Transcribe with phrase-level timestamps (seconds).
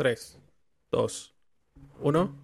[0.00, 0.38] 3,
[0.92, 1.34] 2,
[2.00, 2.34] 1.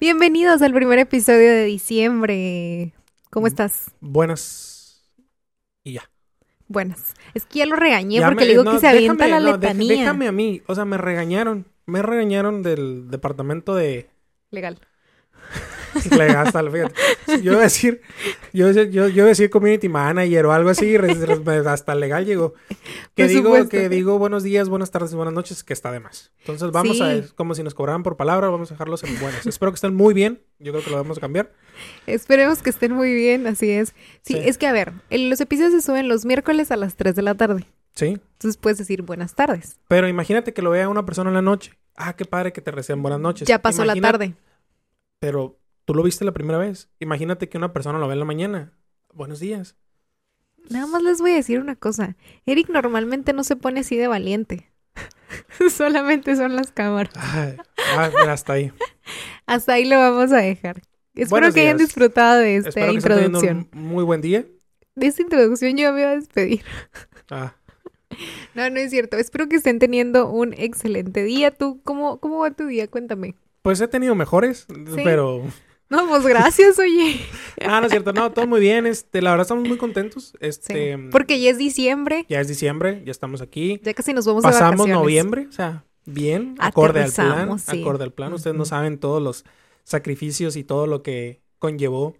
[0.00, 2.92] Bienvenidos al primer episodio de diciembre.
[3.30, 3.92] ¿Cómo estás?
[4.00, 5.08] Buenas.
[5.84, 6.10] Y ya.
[6.66, 7.14] Buenas.
[7.32, 9.30] Es que ya lo regañé Ya porque me- le digo no, que se avienta déjame-
[9.44, 9.96] la no, letanía.
[10.00, 10.60] déjame a mí.
[10.66, 11.66] O sea, me regañaron.
[11.86, 14.10] Me regañaron del departamento de.
[14.50, 14.80] Legal.
[16.36, 16.94] hasta la- fíjate.
[17.42, 18.00] Yo iba a decir.
[18.52, 20.96] Yo, yo, yo iba a decir community manager o algo así.
[21.66, 22.54] hasta legal llegó.
[23.14, 23.68] Que Por digo, supuesto.
[23.70, 26.32] que digo buenos días, buenas tardes y buenas noches, que está de más.
[26.40, 27.14] Entonces vamos a.
[27.36, 29.46] Como si nos cobraran por palabra, vamos a dejarlos en buenas.
[29.46, 30.42] Espero que estén muy bien.
[30.58, 31.52] Yo creo que lo vamos a cambiar.
[32.06, 33.94] Esperemos que estén muy bien, así es.
[34.22, 34.38] Sí, Sí.
[34.44, 37.34] es que a ver, los episodios se suben los miércoles a las 3 de la
[37.36, 37.66] tarde.
[37.94, 38.06] Sí.
[38.06, 39.78] Entonces puedes decir buenas tardes.
[39.86, 41.72] Pero imagínate que lo vea una persona en la noche.
[41.96, 43.46] Ah, qué padre que te reciban buenas noches.
[43.46, 44.34] Ya pasó la tarde.
[45.20, 46.88] Pero tú lo viste la primera vez.
[47.00, 48.72] Imagínate que una persona lo ve en la mañana.
[49.12, 49.76] Buenos días.
[50.70, 52.16] Nada más les voy a decir una cosa.
[52.46, 54.70] Eric normalmente no se pone así de valiente.
[55.70, 57.12] Solamente son las cámaras.
[57.16, 57.56] Ay,
[57.96, 58.72] ah, mira, hasta ahí.
[59.46, 60.80] Hasta ahí lo vamos a dejar.
[61.14, 63.68] Espero Buenos que hayan disfrutado de esta Espero que introducción.
[63.72, 64.46] un muy buen día.
[64.94, 66.62] De esta introducción yo me voy a despedir.
[67.30, 67.54] Ah,
[68.54, 69.16] No, no es cierto.
[69.16, 71.50] Espero que estén teniendo un excelente día.
[71.50, 72.88] ¿Tú cómo, cómo va tu día?
[72.88, 73.34] Cuéntame.
[73.62, 74.66] pues he tenido mejores,
[75.02, 75.42] pero...
[75.90, 77.20] No, pues gracias, oye.
[77.66, 78.12] Ah, no es cierto.
[78.12, 78.84] No, todo muy bien.
[78.84, 80.30] Este, la verdad estamos muy contentos.
[80.32, 80.36] Sí.
[80.40, 82.26] Este, Porque ya es diciembre.
[82.28, 83.80] ya es diciembre, ya estamos aquí.
[83.84, 84.96] Ya casi nos vamos de Pasamos vacaciones.
[85.00, 87.80] noviembre, o sea, bien, acorde al plan, sí.
[87.80, 88.32] acorde al plan.
[88.32, 89.44] Ustedes no saben todos los
[89.84, 92.16] sacrificios y todo lo que conllevó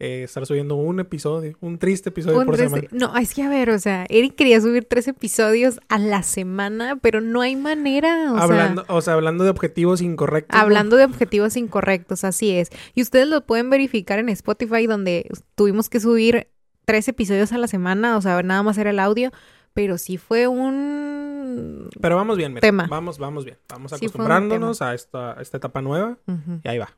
[0.00, 2.88] eh, estar subiendo un episodio, un triste episodio Un por semana.
[2.90, 6.96] No, es que a ver, o sea, Eric quería subir tres episodios a la semana,
[6.96, 8.32] pero no hay manera.
[8.32, 10.56] O hablando, sea, o sea, hablando de objetivos incorrectos.
[10.56, 10.62] ¿no?
[10.62, 12.70] hablando de objetivos incorrectos, así es.
[12.94, 16.48] Y ustedes lo pueden verificar en Spotify, donde tuvimos que subir
[16.86, 19.30] tres episodios a la semana, o sea, nada más era el audio,
[19.74, 21.90] pero sí fue un...
[22.00, 22.62] Pero vamos bien, mira.
[22.62, 22.86] Tema.
[22.88, 23.58] Vamos, vamos bien.
[23.68, 26.16] Vamos Sí, acostumbrándonos a esta, a esta etapa nueva
[26.64, 26.90] y ahí va.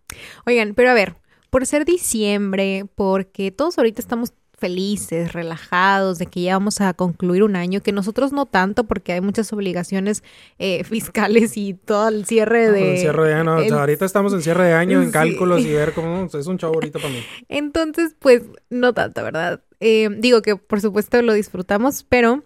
[0.46, 1.16] Oigan, pero a ver,
[1.52, 7.42] por ser diciembre, porque todos ahorita estamos felices, relajados, de que ya vamos a concluir
[7.42, 10.22] un año, que nosotros no tanto porque hay muchas obligaciones
[10.58, 12.92] eh, fiscales y todo el cierre de...
[12.92, 15.12] en cierre de año, o sea, el- ahorita estamos en cierre de año, en Sí.
[15.12, 17.20] cálculos y ver cómo es un chavo ahorita para mí.
[17.50, 19.60] Entonces, pues, no tanto, ¿verdad?
[19.80, 22.42] Eh, digo que por supuesto lo disfrutamos, pero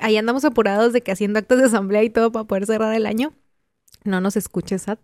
[0.00, 3.06] ahí andamos apurados de que haciendo actos de asamblea y todo para poder cerrar el
[3.06, 3.34] año.
[4.04, 4.98] No nos escuches, Sat.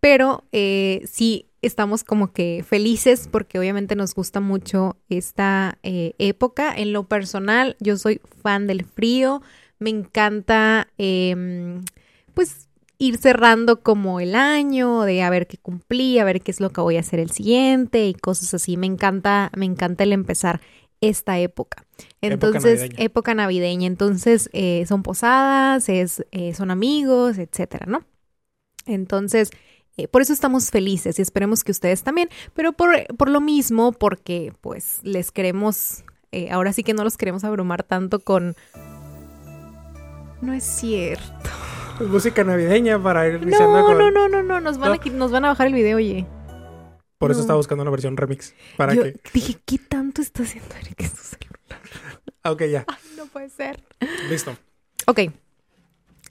[0.00, 6.74] Pero eh, sí estamos como que felices porque obviamente nos gusta mucho esta eh, época.
[6.76, 9.42] En lo personal, yo soy fan del frío.
[9.78, 11.84] Me encanta, em,
[12.34, 12.68] pues,
[12.98, 16.70] ir cerrando como el año, de a ver qué cumplí, a ver qué es lo
[16.70, 18.76] que voy a hacer el siguiente y cosas así.
[18.76, 20.60] Me encanta, me encanta el empezar
[21.00, 21.84] esta época.
[22.20, 23.04] Entonces, navideña.
[23.04, 23.86] época navideña.
[23.86, 28.04] Entonces, eh, son posadas, es, eh, son amigos, etcétera, ¿no?
[28.86, 29.50] Entonces,
[29.98, 33.92] eh, por eso estamos felices y esperemos que ustedes también, pero por, por lo mismo,
[33.92, 38.54] porque pues les queremos, eh, ahora sí que no los queremos abrumar tanto con...
[40.40, 41.50] No es cierto.
[42.00, 43.98] Música navideña para ir iniciando No, con...
[43.98, 45.00] no, no, no, no, nos van, a, No.
[45.02, 46.26] qui- nos van a bajar el video, oye.
[47.18, 47.42] Por eso No.
[47.42, 48.54] estaba buscando una versión remix.
[48.76, 49.16] Para Yo que...
[49.34, 51.48] dije, ¿qué tanto está haciendo Eric en su celular?
[52.44, 52.84] Ok, ya.
[52.86, 53.82] Ay, no puede ser.
[54.30, 54.56] Listo.
[55.06, 55.20] Ok.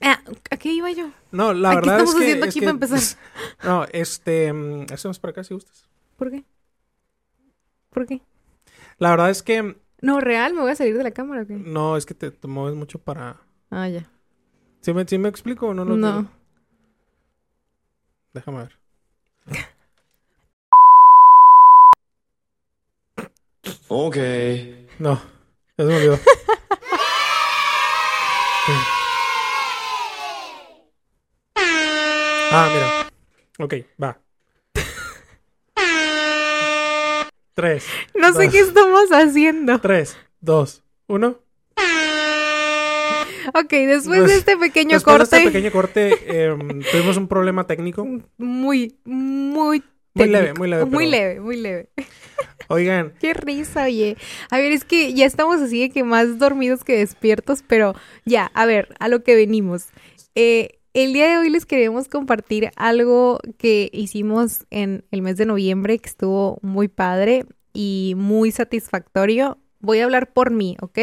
[0.00, 0.20] Ah,
[0.50, 1.10] ¿A qué iba yo?
[1.32, 2.24] No, la ¿A qué verdad estamos es que...
[2.24, 3.18] haciendo es aquí que- para empezar?
[3.64, 4.52] No, este...
[4.52, 5.88] mm, Hacemos para acá si gustas.
[6.16, 6.44] ¿Por qué?
[7.90, 8.22] ¿Por qué?
[8.98, 9.76] La verdad es que...
[10.00, 11.54] No, real, me voy a salir de la cámara, ¿o qué?
[11.54, 13.40] No, es que te, te mueves mucho para...
[13.70, 14.08] Ah, ya.
[14.80, 15.84] ¿Sí me, sí me explico o no?
[15.84, 15.96] No.
[15.96, 16.28] lo-
[18.34, 18.78] Déjame ver.
[23.88, 24.16] Ok.
[24.98, 25.14] No,
[25.76, 26.18] ya se me olvidó.
[32.50, 33.64] ah, mira.
[33.64, 34.18] Ok, va.
[37.54, 38.52] Tres, No sé Dos.
[38.52, 39.80] qué estamos haciendo.
[39.80, 41.40] tres, dos, uno.
[43.54, 47.26] Ok, después Pues, de este pequeño Después de corte, este pequeño corte, em, tuvimos un
[47.26, 48.06] problema técnico.
[48.36, 49.82] muy, muy
[50.14, 50.84] Muy leve, muy leve.
[50.84, 51.88] Muy pero- leve, muy leve.
[52.68, 54.16] Oigan, Qué risa, oye.
[54.50, 57.94] A ver, es que ya estamos así de que más dormidos que despiertos, pero
[58.26, 59.86] ya, a ver, a lo que venimos.
[60.34, 65.46] Eh, el día de hoy les queremos compartir algo que hicimos en el mes de
[65.46, 69.58] noviembre que estuvo muy padre y muy satisfactorio.
[69.80, 70.98] Voy a hablar por mí, ¿ok?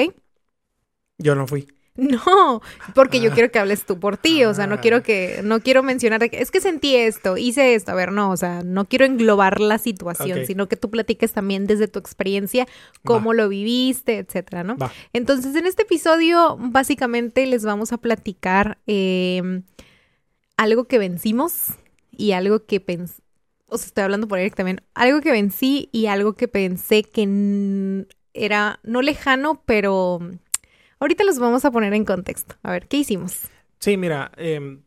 [1.18, 1.68] yo no fui.
[1.98, 2.62] No,
[2.94, 3.34] porque yo Ah.
[3.34, 4.82] quiero que hables tú por ti, o sea, no Ah.
[4.82, 8.36] quiero que, no quiero mencionar, es que sentí esto, hice esto, a ver, no, o
[8.36, 12.68] sea, no quiero englobar la situación, sino que tú platiques también desde tu experiencia,
[13.06, 14.76] cómo lo viviste, etcétera, ¿no?
[14.76, 14.92] Va.
[15.14, 19.62] Entonces, en este episodio, básicamente les vamos a platicar eh,
[20.58, 21.74] algo que vencimos
[22.12, 23.22] y algo que pensé,
[23.68, 28.06] o sea, estoy hablando por Eric también, algo que vencí y algo que pensé que
[28.34, 30.20] era no lejano, pero
[31.00, 32.56] ahorita los vamos a poner en contexto.
[32.64, 33.42] A ver, ¿qué hicimos?
[33.80, 34.82] Sí, mira, em,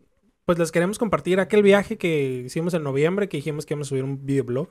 [0.44, 3.91] pues les queremos compartir aquel viaje que hicimos en noviembre, que dijimos que íbamos a
[3.91, 4.69] subir un videoblog.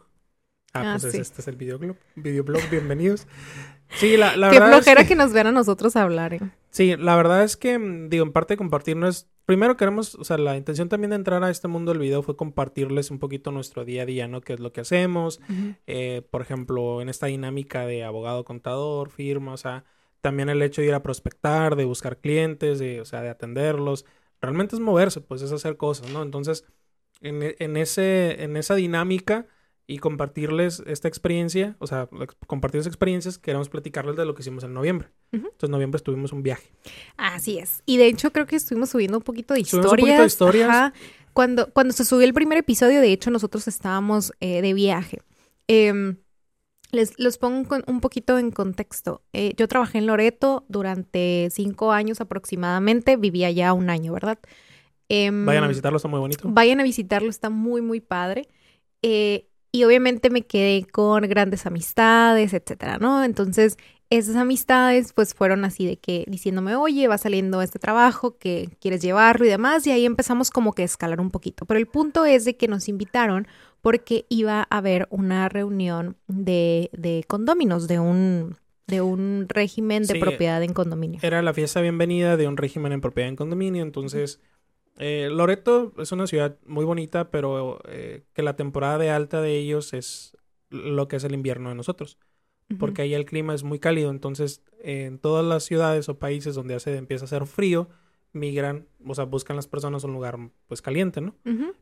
[0.73, 1.19] Ah, Ah, pues sí.
[1.19, 1.95] este es el videoblog.
[2.15, 3.25] Videoblog, bienvenidos.
[3.95, 4.77] Sí, la, la Qué verdad.
[4.79, 5.15] es flojera que- que...
[5.15, 6.33] nos vean a nosotros hablar.
[6.33, 6.39] ¿eh?
[6.71, 9.27] Sí, la verdad es que, mm, digo, en parte compartir no es...
[9.47, 12.35] Primero queremos, o sea, la intención también de entrar a este mundo del video fue
[12.35, 14.41] compartirles un poquito nuestro día a día, ¿no?
[14.41, 15.39] Qué es lo que hacemos,
[15.88, 19.85] eh, por ejemplo, en esta dinámica de abogado contador, firma, o sea,
[20.19, 24.03] también el hecho de ir a prospectar, de buscar clientes, de, o sea, de atenderlos,
[24.41, 26.23] realmente es moverse, pues es hacer cosas, ¿no?
[26.23, 26.65] Entonces,
[27.21, 29.47] en, en ese, en esa dinámica
[29.89, 32.10] y compartirles esta experiencia, o sea,
[32.45, 35.07] compartir esas experiencias, queremos platicarles de lo que hicimos en noviembre.
[35.31, 36.69] Entonces, en noviembre estuvimos un viaje.
[37.16, 37.84] Así es.
[37.86, 40.04] Y de hecho creo que estuvimos subiendo un poquito de Subimos historias.
[40.04, 40.69] un poquito de historias.
[40.69, 40.94] Ajá.
[41.31, 45.22] Cuando, cuando se subió el primer episodio, de hecho, nosotros estábamos eh, de viaje.
[45.68, 46.18] Em,
[46.92, 49.22] les los pongo un poquito en contexto.
[49.31, 53.16] Eh, yo trabajé en Loreto durante cinco años aproximadamente.
[53.16, 54.39] Vivía ya un año, ¿verdad?
[55.10, 56.50] Em, Vayan a visitarlo, está muy bonito.
[56.51, 58.48] Vayan a visitarlo, está muy, muy padre.
[59.01, 63.23] Eh, y obviamente me quedé con grandes amistades, etcétera, ¿no?
[63.23, 63.77] Entonces,
[64.09, 69.01] esas amistades, pues fueron así de que diciéndome, oye, va saliendo este trabajo, que quieres
[69.01, 69.85] llevarlo y demás.
[69.85, 71.65] Y ahí empezamos como que a escalar un poquito.
[71.65, 73.47] Pero el punto es de que nos invitaron
[73.81, 78.55] porque iba a haber una reunión de, de condóminos, de un,
[78.87, 80.19] de un régimen de Sí.
[80.19, 81.19] propiedad en condominio.
[81.21, 83.83] Era la fiesta bienvenida de un régimen en propiedad en condominio.
[83.83, 84.39] Entonces,
[84.97, 89.57] eh, Loreto es una ciudad muy bonita, pero eh, que la temporada de alta de
[89.57, 90.35] ellos es
[90.69, 92.17] lo que es el invierno de nosotros.
[92.79, 94.11] Porque ahí el clima es muy cálido.
[94.11, 97.88] Entonces, en todas las ciudades o países donde hace, empieza a hacer frío,
[98.33, 101.35] migran, o sea, buscan las personas un lugar pues caliente, ¿no?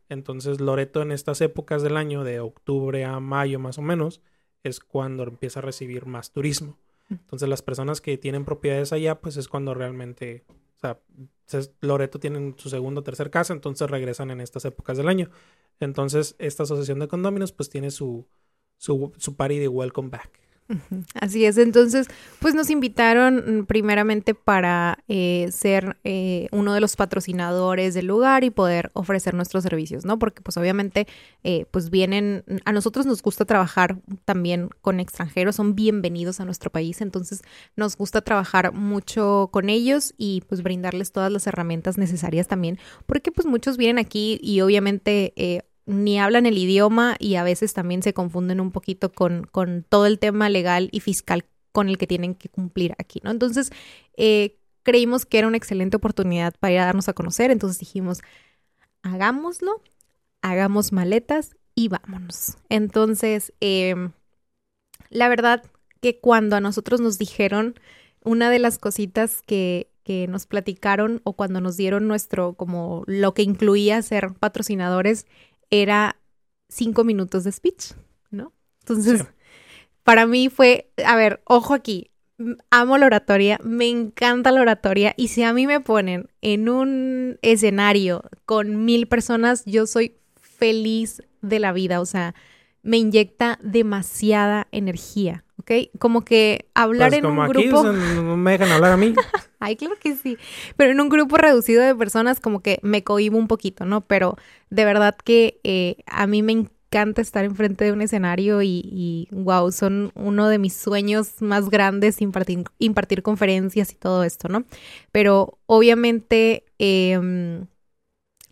[0.10, 4.22] Entonces, Loreto en estas épocas del año, de octubre a mayo más o menos,
[4.64, 6.78] es cuando empieza a recibir más turismo.
[7.10, 10.44] Entonces, las personas que tienen propiedades allá, pues es cuando realmente,
[10.88, 11.00] sea,
[11.46, 15.30] se- Loreto tienen su segundo o tercer casa, entonces regresan en estas épocas del año.
[15.80, 18.28] Entonces, esta asociación de condóminos, pues tiene su,
[18.78, 20.40] su, su party de welcome back.
[21.14, 22.08] Así es, entonces,
[22.40, 28.44] pues nos invitaron mm, primeramente para eh, ser eh, uno de los patrocinadores del lugar
[28.44, 30.18] y poder ofrecer nuestros servicios, ¿no?
[30.18, 31.08] Porque pues obviamente,
[31.44, 36.72] eh, pues vienen, a nosotros nos gusta trabajar también con extranjeros, son bienvenidos a nuestro
[36.72, 37.44] país, entonces
[37.76, 43.32] nos gusta trabajar mucho con ellos y pues brindarles todas las herramientas necesarias también, porque
[43.32, 45.64] pues muchos vienen aquí y obviamente...
[45.86, 50.06] ni hablan el idioma y a veces también se confunden un poquito con, con todo
[50.06, 53.32] el tema legal y fiscal con el que tienen que cumplir aquí, ¿no?
[53.32, 53.72] Entonces,
[54.18, 58.22] eh, creímos que era una excelente oportunidad para ir a darnos a conocer, entonces dijimos,
[59.04, 59.82] hagámoslo,
[60.42, 62.58] hagamos maletas y vámonos.
[62.70, 64.10] Entonces, eh,
[65.10, 65.64] la verdad
[66.02, 67.76] que cuando a nosotros nos dijeron,
[68.24, 73.34] una de las cositas que, que nos platicaron o cuando nos dieron nuestro, como lo
[73.34, 75.26] que incluía ser patrocinadores,
[75.82, 76.18] era
[76.70, 77.94] cinco minutos de speech,
[78.32, 78.54] ¿no?
[78.82, 79.28] Entonces, Sí.
[80.04, 82.12] para mí fue, a ver, ojo aquí,
[82.70, 87.40] amo la oratoria, me encanta la oratoria y si a mí me ponen en un
[87.42, 92.36] escenario con mil personas, yo soy feliz de la vida, o sea,
[92.84, 95.72] me inyecta demasiada energía, ¿ok?
[95.98, 97.80] Como que hablar Pues en como un aquí, grupo...
[97.80, 99.14] o sea, no me dejan hablar a mí.
[99.66, 100.38] Ay, claro que sí.
[100.78, 104.02] Pero en un grupo reducido de personas como que me cohibo un poquito, ¿no?
[104.02, 104.38] Pero
[104.70, 109.72] de verdad que eh, a mí me encanta estar enfrente de un escenario y, wow,
[109.72, 114.66] son uno de mis sueños más grandes impartir, impartir conferencias y todo esto, ¿no?
[115.12, 117.66] Pero obviamente, em,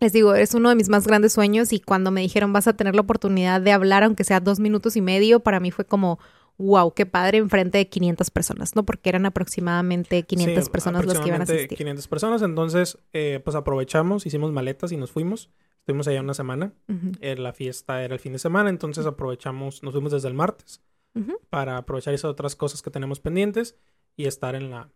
[0.00, 2.74] les digo, es uno de mis más grandes sueños y cuando me dijeron vas a
[2.76, 6.18] tener la oportunidad de hablar, aunque sea dos minutos y medio, para mí fue como...
[6.56, 8.84] Wow, qué padre enfrente de 500 personas, ¿no?
[8.84, 11.76] Porque eran aproximadamente 500 Sí, personas las que iban a asistir.
[11.76, 15.50] 500 personas, entonces eh, pues aprovechamos, hicimos maletas y nos fuimos.
[15.80, 16.72] Estuvimos allá una semana.
[17.20, 20.80] Eh, la fiesta era el fin de semana, entonces aprovechamos, nos fuimos desde el martes
[21.50, 23.76] para aprovechar esas otras cosas que tenemos pendientes
[24.16, 24.90] y estar en la,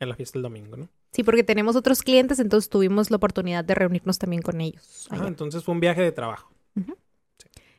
[0.00, 0.88] en la fiesta el domingo, ¿no?
[1.12, 5.06] Sí, porque tenemos otros clientes, entonces tuvimos la oportunidad de reunirnos también con ellos.
[5.10, 5.26] Allá.
[5.28, 6.52] entonces fue un viaje de trabajo.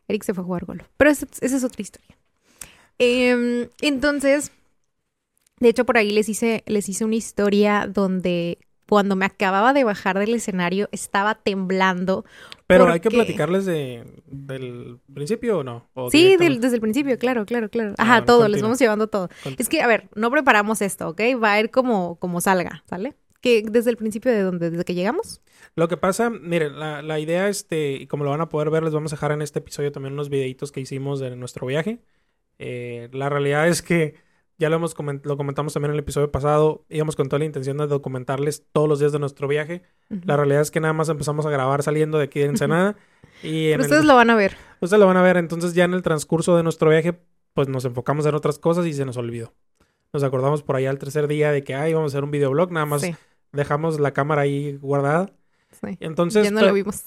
[0.08, 0.84] Eric se fue a jugar golf.
[0.98, 2.18] Pero esa, esa es otra historia.
[3.00, 4.52] Em, entonces,
[5.60, 9.84] de hecho, por ahí les hice, les hice una historia donde cuando me acababa de
[9.84, 12.26] bajar del escenario estaba temblando.
[12.68, 15.90] Pero hay que platicarles de, del principio o no?
[15.94, 17.92] ¿O Sí, del- desde el principio, claro, claro, claro.
[17.98, 19.30] Ah, Ajá, todo, les vamos llevando todo.
[19.58, 21.22] Es que, a ver, no preparamos esto, ¿ok?
[21.42, 23.16] Va a ir como, como salga, ¿sale?
[23.42, 25.42] Que desde el principio de donde, desde que llegamos.
[25.76, 28.84] Lo que pasa, miren, la, la idea, este, y como lo van a poder ver,
[28.84, 32.00] les vamos a dejar en este episodio también unos videitos que hicimos de nuestro viaje.
[32.60, 34.16] Eh, la realidad es que
[34.58, 37.46] ya lo, hemos coment- lo comentamos también en el episodio pasado, íbamos con toda la
[37.46, 39.82] intención de documentarles todos los días de nuestro viaje.
[40.10, 42.96] La realidad es que nada más empezamos a grabar saliendo de aquí de Ensenada.
[43.42, 44.56] y en Pero el- ustedes lo van a ver.
[44.80, 47.20] Ustedes lo van a ver, entonces ya en el transcurso de nuestro viaje,
[47.54, 49.54] pues nos enfocamos en otras cosas y se nos olvidó.
[50.14, 52.72] Nos acordamos por allá el tercer día de que, ay, vamos a hacer un videoblog,
[52.72, 53.16] nada más Sí,
[53.52, 55.32] dejamos la cámara ahí guardada.
[55.72, 55.98] sí.
[56.00, 57.04] Entonces, ya no lo vimos.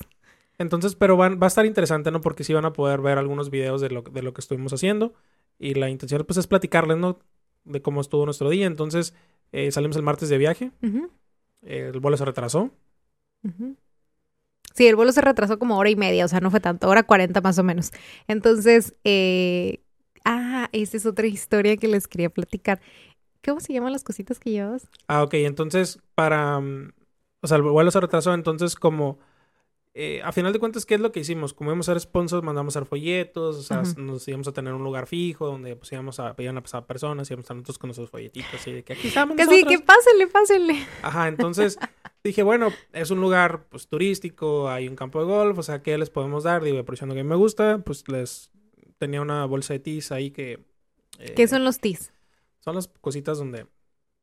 [0.59, 2.21] entonces, pero van, va a estar interesante, ¿no?
[2.21, 5.15] Porque sí van a poder ver algunos videos de lo, de lo que estuvimos haciendo.
[5.59, 7.19] Y la intención, pues, es platicarles, ¿no?
[7.65, 8.67] De cómo estuvo nuestro día.
[8.67, 9.15] Entonces,
[9.53, 10.73] eh, salimos el martes de viaje.
[11.63, 12.73] El vuelo se retrasó.
[13.45, 13.77] ujú.
[14.75, 17.03] Sí, el vuelo se retrasó como hora y media, o sea, no fue tanto, hora
[17.05, 17.93] 40 más o menos.
[18.29, 19.81] Entonces, eh...
[20.25, 22.81] ah, esa es otra historia que les quería platicar.
[23.45, 24.89] ¿Cómo se llaman las cositas que llevabas?
[25.09, 25.35] Ah, ok.
[25.35, 26.61] Entonces, para...
[26.61, 26.93] mm,
[27.43, 28.35] O sea, el vuelo se retrasó.
[28.35, 29.19] Entonces, como...
[29.99, 31.55] eh, a final de cuentas, ¿qué es lo que hicimos?
[31.55, 33.57] Como íbamos a ser sponsors, mandamos a hacer folletos.
[33.57, 36.35] O sea, nos íbamos a tener un lugar fijo donde, pues, íbamos a...
[36.37, 37.31] Iban a pasar personas.
[37.31, 38.53] Íbamos a estar nosotros con nuestros folletitos.
[38.55, 39.73] Así de que aquí estamos Casi nosotros.
[39.81, 40.87] que pásenle, pásenle.
[41.03, 41.79] Ajá, entonces
[42.23, 45.97] dije, bueno, es un lugar pues turístico, hay un campo de golf, o sea, ¿qué
[45.97, 46.63] les podemos dar?
[46.63, 48.51] Digo, aprovechando que me gusta, pues les
[48.99, 50.65] tenía una bolsa de tis ahí que...
[51.19, 52.13] eh, ¿Qué son los tis?
[52.61, 53.67] Son las cositas donde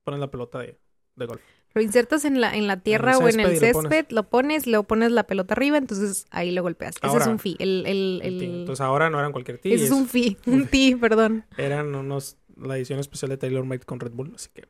[0.03, 0.77] ponen la pelota de,
[1.15, 1.41] de golf.
[1.73, 3.91] Lo insertas en la, en la tierra o en césped el y lo pones.
[3.91, 6.95] césped, lo pones, la pelota arriba, entonces ahí lo golpeas.
[7.01, 7.55] Ese es un fi.
[7.59, 8.21] El, el.
[8.23, 12.37] Entonces ahora no eran cualquier ti, ese es un fi, un ti, perdón, eran unos,
[12.55, 14.67] la edición especial de Taylor Made con Red Bull, así que...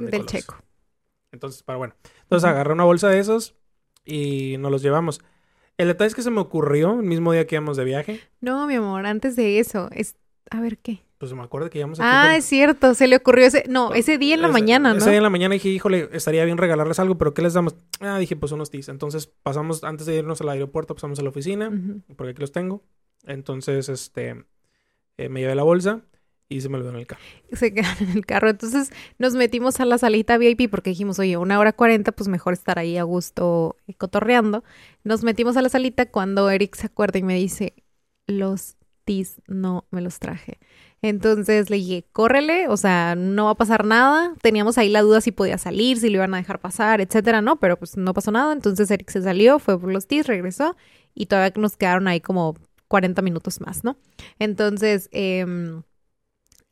[0.00, 0.56] del checo.
[1.32, 1.94] Entonces, para bueno.
[2.22, 3.56] Entonces agarré una bolsa de esos
[4.04, 5.20] y nos los llevamos.
[5.76, 8.20] El detalle es que se me ocurrió el mismo día que íbamos de viaje.
[8.40, 10.16] No, mi amor, antes de eso, es...
[10.50, 11.02] A ver, ¿qué?
[11.24, 13.64] Pues me acuerdo que íbamos Ah, es cierto, se le ocurrió ese...
[13.68, 14.98] No, ese día en la Ese- mañana, ¿no?
[14.98, 17.74] Ese día en la mañana dije, híjole, estaría bien regalarles algo, pero ¿qué les damos?
[18.00, 18.88] Ah, dije, pues unos tis.
[18.88, 21.70] Entonces pasamos, antes de irnos al aeropuerto, pasamos a la oficina,
[22.16, 22.82] porque aquí los tengo.
[23.26, 24.44] Entonces, este,
[25.16, 26.02] eh, me llevé la bolsa
[26.48, 27.22] y se me olvidó en el carro.
[27.52, 28.50] Se quedan en el carro.
[28.50, 32.52] Entonces nos metimos a la salita VIP porque dijimos, oye, una hora cuarenta, pues mejor
[32.52, 34.62] estar ahí a gusto cotorreando.
[35.04, 37.74] Nos metimos a la salita cuando Eric se acuerda y me dice,
[38.26, 40.58] los tis no me los traje.
[41.06, 44.32] Entonces le dije, córrele, o sea, no va a pasar nada.
[44.40, 47.56] Teníamos ahí la duda si podía salir, si lo iban a dejar pasar, etcétera, ¿no?
[47.60, 48.54] Pero pues no pasó nada.
[48.54, 50.76] Entonces Eric se salió, fue por los tis, regresó
[51.14, 52.54] y todavía nos quedaron ahí como
[52.88, 53.98] 40 minutos más, ¿no?
[54.38, 55.82] Entonces, em,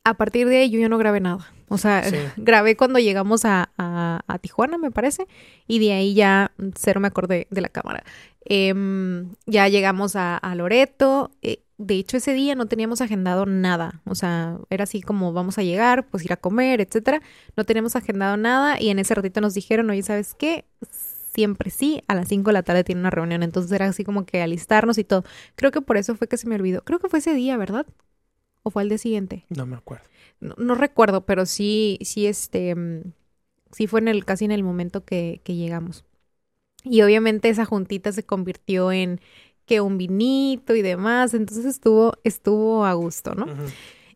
[0.05, 1.53] a partir de ahí yo ya no grabé nada.
[1.69, 2.17] O sea, Sí.
[2.39, 5.27] grabé cuando llegamos a, a- a Tijuana, me parece,
[5.67, 8.03] y de ahí ya cero me acordé de la cámara.
[8.45, 11.31] Em, ya llegamos a, a Loreto.
[11.43, 14.01] eh, de hecho, ese día no teníamos agendado nada.
[14.07, 17.21] O sea, era así como vamos a llegar, pues ir a comer, etcétera.
[17.57, 20.65] No teníamos agendado nada y en ese ratito nos dijeron, oye, ¿sabes qué?
[21.35, 23.43] Siempre sí, a las 5 de la tarde tiene una reunión.
[23.43, 25.25] Entonces era así como que alistarnos y todo.
[25.57, 26.83] Creo que por eso fue que se me olvidó.
[26.85, 27.87] Creo que fue ese día, ¿verdad?
[28.63, 29.45] ¿O fue el día siguiente?
[29.49, 30.05] No me acuerdo.
[30.41, 33.13] No, no recuerdo, pero sí, sí, este, mm,
[33.73, 36.05] sí fue en el, casi en el momento que, que llegamos.
[36.85, 39.21] Y obviamente esa juntita se convirtió en
[39.67, 43.47] que un vinito y demás, entonces estuvo, estuvo a gusto, ¿no?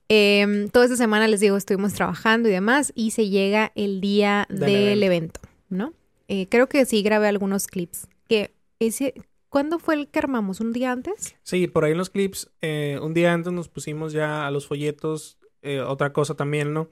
[0.09, 4.47] Em, toda esta semana les digo, estuvimos trabajando y demás, y se llega el día
[4.49, 5.41] Del del, evento.
[5.69, 5.95] ¿no?
[6.29, 8.09] Eh, creo que sí grabé algunos clips.
[8.29, 9.15] Que ese,
[9.49, 10.61] ¿cuándo fue el que armamos?
[10.61, 11.37] ¿Un día antes?
[11.43, 14.67] Sí, por ahí en los clips, eh, un día antes nos pusimos ya a los
[14.67, 16.89] folletos, eh, otra cosa también, ¿no?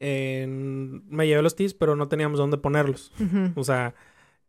[0.00, 3.12] Me llevé los tis, pero no teníamos dónde ponerlos.
[3.54, 3.94] O sea,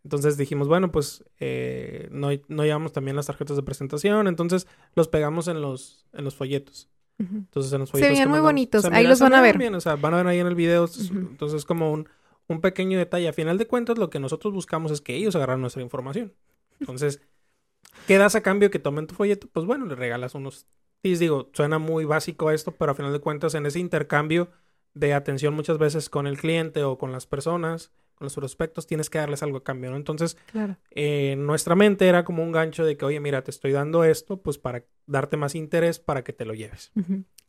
[0.03, 5.07] entonces dijimos, bueno, pues eh, no, no llevamos también las tarjetas de presentación, entonces los
[5.07, 6.89] pegamos en los, en los folletos.
[7.19, 9.33] Entonces en los Se folletos veían que muy mandamos- bonitos, se ahí los se van
[9.35, 9.57] a ver.
[9.59, 10.87] bien, o sea, van a ver ahí en el video.
[11.11, 12.09] Entonces es como un,
[12.47, 13.27] un pequeño detalle.
[13.27, 16.33] A final de cuentas, lo que nosotros buscamos es que ellos agarren nuestra información.
[16.79, 17.21] Entonces,
[18.07, 19.47] ¿qué das a cambio que tomen tu folleto?
[19.53, 20.65] Pues bueno, le regalas unos
[21.01, 21.19] tis.
[21.19, 24.49] Digo, suena muy básico esto, pero a final de cuentas, en ese intercambio
[24.93, 29.09] de atención muchas veces con el cliente o con las personas, con los prospectos, tienes
[29.09, 29.95] que darles algo a cambio, ¿no?
[29.97, 30.77] Entonces, Claro.
[30.91, 34.41] eh, nuestra mente era como un gancho de que, oye, mira, te estoy dando esto,
[34.41, 36.91] pues para darte más interés para que te lo lleves.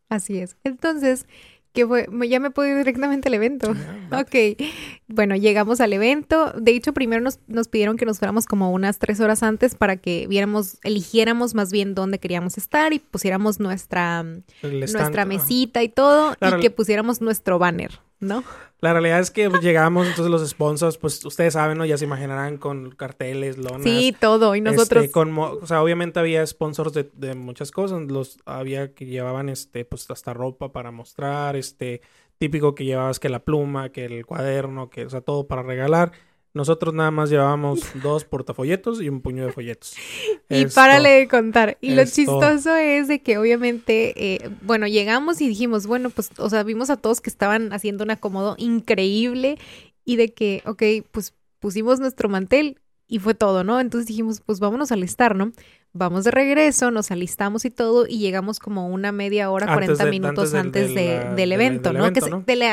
[0.08, 0.56] Así es.
[0.64, 1.26] Entonces,
[1.72, 2.06] ¿qué fue?
[2.28, 3.72] Ya me puedo ir directamente al evento.
[4.12, 4.60] Ok,
[5.08, 6.52] bueno, llegamos al evento.
[6.52, 9.96] De hecho, primero nos, nos pidieron que nos fuéramos como unas tres horas antes para
[9.96, 15.88] que viéramos, eligiéramos más bien dónde queríamos estar y pusiéramos nuestra, stand, nuestra mesita y
[15.88, 16.58] todo Claro.
[16.58, 18.00] y que pusiéramos nuestro banner.
[18.22, 18.42] ¿No?
[18.80, 21.84] La realidad es que llegamos, entonces los sponsors, pues ustedes saben, ¿no?
[21.84, 23.82] Ya se imaginarán con carteles, lonas.
[23.82, 24.56] Sí, todo.
[24.56, 25.04] Y nosotros.
[25.04, 28.02] Este, con, o sea, obviamente había sponsors de, de, muchas cosas.
[28.02, 32.00] Los había que llevaban, este, pues hasta ropa para mostrar, este,
[32.38, 36.10] típico que llevabas que la pluma, que el cuaderno, que, o sea, todo para regalar.
[36.54, 39.94] Nosotros nada más llevábamos dos portafolletos y un puño de folletos.
[40.50, 41.78] y párale de contar.
[41.80, 46.50] Y lo chistoso es de que obviamente, eh, bueno, llegamos y dijimos, bueno, pues, o
[46.50, 49.58] sea, vimos a todos que estaban haciendo un acomodo increíble
[50.04, 53.80] y de que, ok, pues pusimos nuestro mantel y fue todo, ¿no?
[53.80, 55.52] Entonces dijimos, pues vámonos a alistar, ¿no?
[55.94, 60.54] Vamos de regreso, nos alistamos y todo y llegamos como una media hora, 40 minutos
[60.54, 62.10] antes, del, evento, ¿no?
[62.12, 62.20] que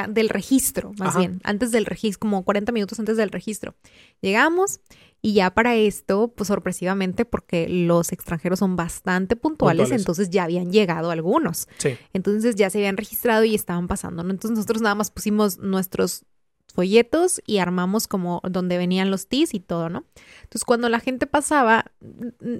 [0.09, 3.75] del registro, más bien, antes del registro, como 40 minutos antes del registro.
[4.21, 4.79] Llegamos
[5.21, 10.71] y ya para esto, pues sorpresivamente, porque los extranjeros son bastante puntuales, entonces ya habían
[10.71, 11.67] llegado algunos.
[11.77, 11.97] Sí.
[12.13, 14.31] Entonces ya se habían registrado y estaban pasando, ¿no?
[14.31, 16.23] Entonces nosotros nada más pusimos nuestros
[16.73, 20.05] folletos y armamos como donde venían los tis y todo, ¿no?
[20.43, 21.85] Entonces cuando la gente pasaba,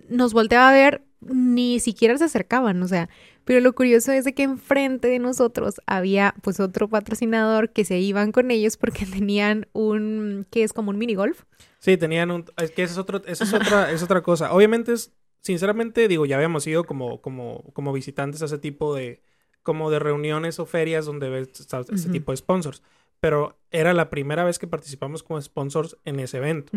[0.09, 3.09] nos volteaba a ver, ni siquiera se acercaban, o sea,
[3.45, 7.97] pero lo curioso es de que enfrente de nosotros había pues otro patrocinador que se
[7.99, 11.43] iban con ellos porque tenían un, que es como un mini golf.
[11.79, 14.53] Sí, tenían un, es que esa es, otro, esa es otra, es otra cosa.
[14.53, 19.23] Obviamente es, sinceramente digo, ya habíamos ido como, como, como visitantes a ese tipo de,
[19.63, 22.83] como de reuniones o ferias donde ves ese tipo de sponsors
[23.19, 26.71] pero era la primera vez que participamos como sponsors en ese evento.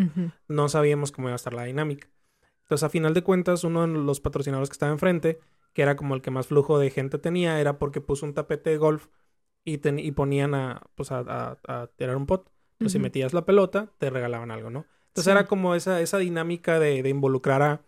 [0.49, 2.09] No sabíamos cómo iba a estar la dinámica.
[2.63, 5.41] Entonces, a final de cuentas, uno de los patrocinadores que estaba enfrente,
[5.73, 8.71] que era como el que más flujo de gente tenía, era porque puso un tapete
[8.71, 9.09] de golf
[9.65, 11.59] y, y ponían a, pues a,
[11.97, 12.51] tirar un pot.
[12.73, 14.87] Entonces, si metías la pelota, te regalaban algo, ¿no?
[15.09, 17.83] Entonces, era como esa, esa dinámica de, de involucrar a,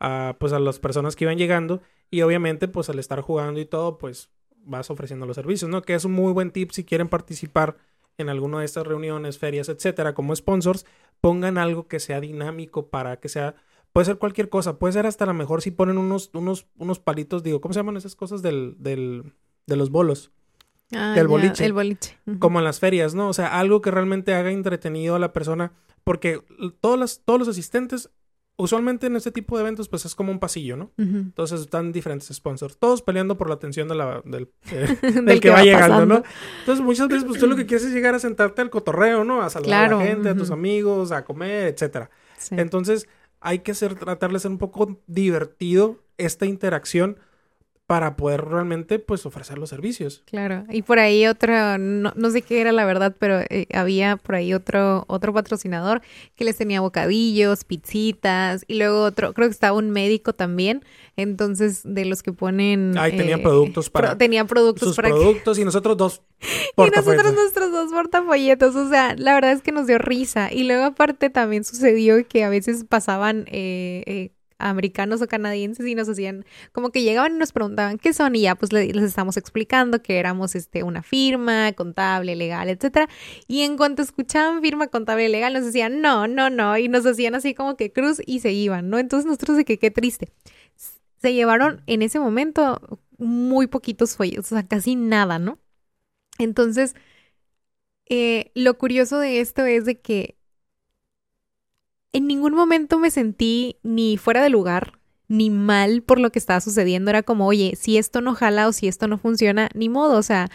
[0.00, 3.66] a, pues, a las personas que iban llegando y obviamente, pues, al estar jugando y
[3.66, 4.30] todo, pues,
[4.64, 5.82] vas ofreciendo los servicios, ¿no?
[5.82, 7.76] Que es un muy buen tip si quieren participar
[8.18, 10.86] en alguna de estas reuniones, ferias, etcétera, como sponsors,
[11.20, 13.54] pongan algo que sea dinámico para que sea,
[13.92, 16.98] puede ser cualquier cosa, puede ser hasta a lo mejor si ponen unos, unos, unos
[16.98, 19.32] palitos, digo, ¿cómo se llaman esas cosas del, del,
[19.66, 20.30] de los bolos?
[20.94, 21.64] Ah, del boliche.
[21.64, 22.18] El boliche.
[22.38, 23.28] Como en las ferias, ¿no?
[23.28, 25.72] O sea, algo que realmente haga entretenido a la persona,
[26.04, 26.42] porque
[26.80, 28.10] todos, las, todos los asistentes
[28.56, 30.92] usualmente en este tipo de eventos, pues es como un pasillo, ¿no?
[30.96, 34.50] Entonces están diferentes sponsors, todos peleando por la atención de la, del,
[35.24, 36.22] del, que, va, llegando, ¿no?
[36.60, 39.42] Entonces muchas veces, pues tú lo que quieres es llegar a sentarte al cotorreo, ¿no?
[39.42, 42.10] A saludar a la gente, a tus amigos, a comer, etcétera.
[42.50, 43.08] Entonces
[43.40, 47.18] hay que hacer, tratar de ser un poco divertido esta interacción
[47.92, 50.22] para poder realmente pues ofrecer los servicios.
[50.24, 54.16] Claro, y por ahí otro, no, no sé qué era la verdad, pero eh, había
[54.16, 56.00] por ahí otro, otro patrocinador
[56.34, 60.82] que les tenía bocadillos, pizzitas, y luego otro, creo que estaba un médico también,
[61.16, 62.94] entonces de los que ponen...
[62.94, 64.16] Tenían eh, productos para...
[64.16, 65.10] tenían productos sus para...
[65.10, 66.22] productos y nosotros dos
[66.78, 70.50] Y nosotros nuestros dos portafolletos, o sea, la verdad es que nos dio risa.
[70.50, 73.44] Y luego aparte también sucedió que a veces pasaban...
[73.48, 74.32] Eh, eh
[74.68, 78.42] americanos o canadienses y nos hacían como que llegaban y nos preguntaban qué son y
[78.42, 83.08] ya pues les, estamos explicando que éramos este una firma contable, legal, etcétera.
[83.46, 87.34] Y en cuanto escuchaban firma contable, legal, nos decían no, no, no y nos hacían
[87.34, 88.98] así como que cruz y se iban, ¿no?
[88.98, 90.32] Entonces nosotros de que qué triste.
[91.20, 95.58] Se llevaron en ese momento muy poquitos folletos, o sea, casi nada, ¿no?
[96.38, 96.94] Entonces,
[98.08, 100.36] eh, lo curioso de esto es de que
[102.12, 104.98] en ningún momento me sentí ni fuera de lugar,
[105.28, 107.10] ni mal por lo que estaba sucediendo.
[107.10, 110.18] Era como, oye, si esto no jala o si esto no funciona, ni modo.
[110.18, 110.50] O sea,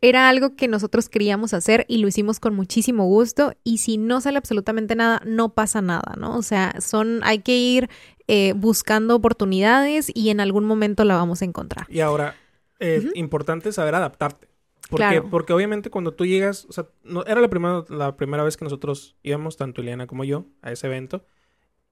[0.00, 3.54] era algo que nosotros queríamos hacer y lo hicimos con muchísimo gusto.
[3.62, 6.36] Y si no sale absolutamente nada, no pasa nada, ¿no?
[6.36, 7.88] O sea, son, hay que ir
[8.26, 11.86] eh, buscando oportunidades y en algún momento la vamos a encontrar.
[11.88, 12.34] Y ahora,
[12.78, 14.51] es importante saber adaptarte.
[14.96, 18.56] Porque, porque obviamente cuando tú llegas, o sea, no, era la primera, la primera vez
[18.56, 21.24] que nosotros íbamos, tanto Ileana como yo, a ese evento.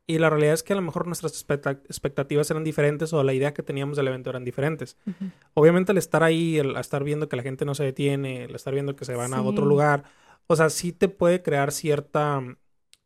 [0.06, 3.54] Y la realidad es que a lo mejor nuestras expectativas eran diferentes o la idea
[3.54, 4.96] que teníamos del evento eran diferentes.
[5.54, 8.74] Obviamente el estar ahí, el estar viendo que la gente no se detiene, el estar
[8.74, 10.04] viendo que se van a otro lugar,
[10.48, 12.42] o sea, sí te puede crear cierta,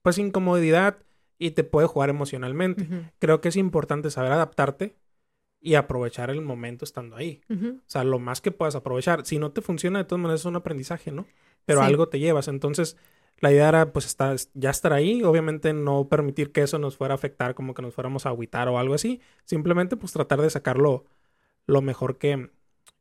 [0.00, 0.96] pues, incomodidad
[1.38, 2.88] y te puede jugar emocionalmente.
[3.18, 4.96] Creo que es importante saber adaptarte
[5.64, 7.40] y aprovechar el momento estando ahí.
[7.48, 9.24] O sea, lo más que puedas aprovechar.
[9.24, 11.26] Si no te funciona, de todas maneras es un aprendizaje, ¿no?
[11.64, 12.48] Pero algo te llevas.
[12.48, 12.98] Entonces,
[13.40, 15.22] la idea era, pues, estar, ya estar ahí.
[15.22, 18.68] Obviamente, no permitir que eso nos fuera a afectar, como que nos fuéramos a agüitar
[18.68, 19.22] o algo así.
[19.46, 21.06] Simplemente, pues, tratar de sacarlo
[21.66, 22.50] lo mejor que,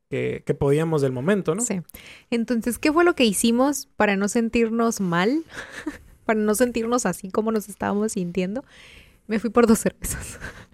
[0.10, 1.64] que, que podíamos del momento, ¿no?
[1.64, 1.82] Sí.
[2.30, 5.44] Entonces, ¿qué fue lo que hicimos para no sentirnos mal?
[6.26, 8.64] para no sentirnos así como nos estábamos sintiendo.
[9.28, 10.40] Me fui por dos cervezas.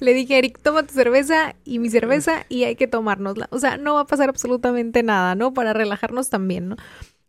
[0.00, 3.48] Le dije, Eric, toma tu cerveza y mi cerveza y hay que tomárnosla.
[3.50, 5.54] O sea, no va a pasar absolutamente nada, ¿no?
[5.54, 6.76] Para relajarnos también, ¿no?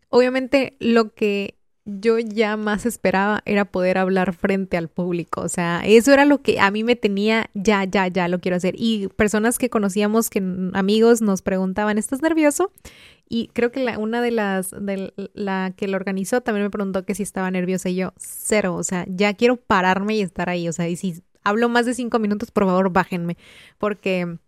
[0.08, 5.42] Obviamente lo que yo ya más esperaba era poder hablar frente al público.
[5.42, 8.56] O sea, eso era lo que a mí me tenía, ya, ya, ya lo quiero
[8.56, 8.74] hacer.
[8.78, 12.72] Y personas que conocíamos, que amigos nos preguntaban, ¿estás nervioso?
[13.28, 17.04] Y creo que la, una de las, de la que lo organizó también me preguntó
[17.04, 18.74] que si estaba nerviosa y yo, cero.
[18.76, 20.68] O sea, ya quiero pararme y estar ahí.
[20.68, 23.36] O sea, y si hablo más de cinco minutos, por favor, bájenme.
[23.78, 24.38] Porque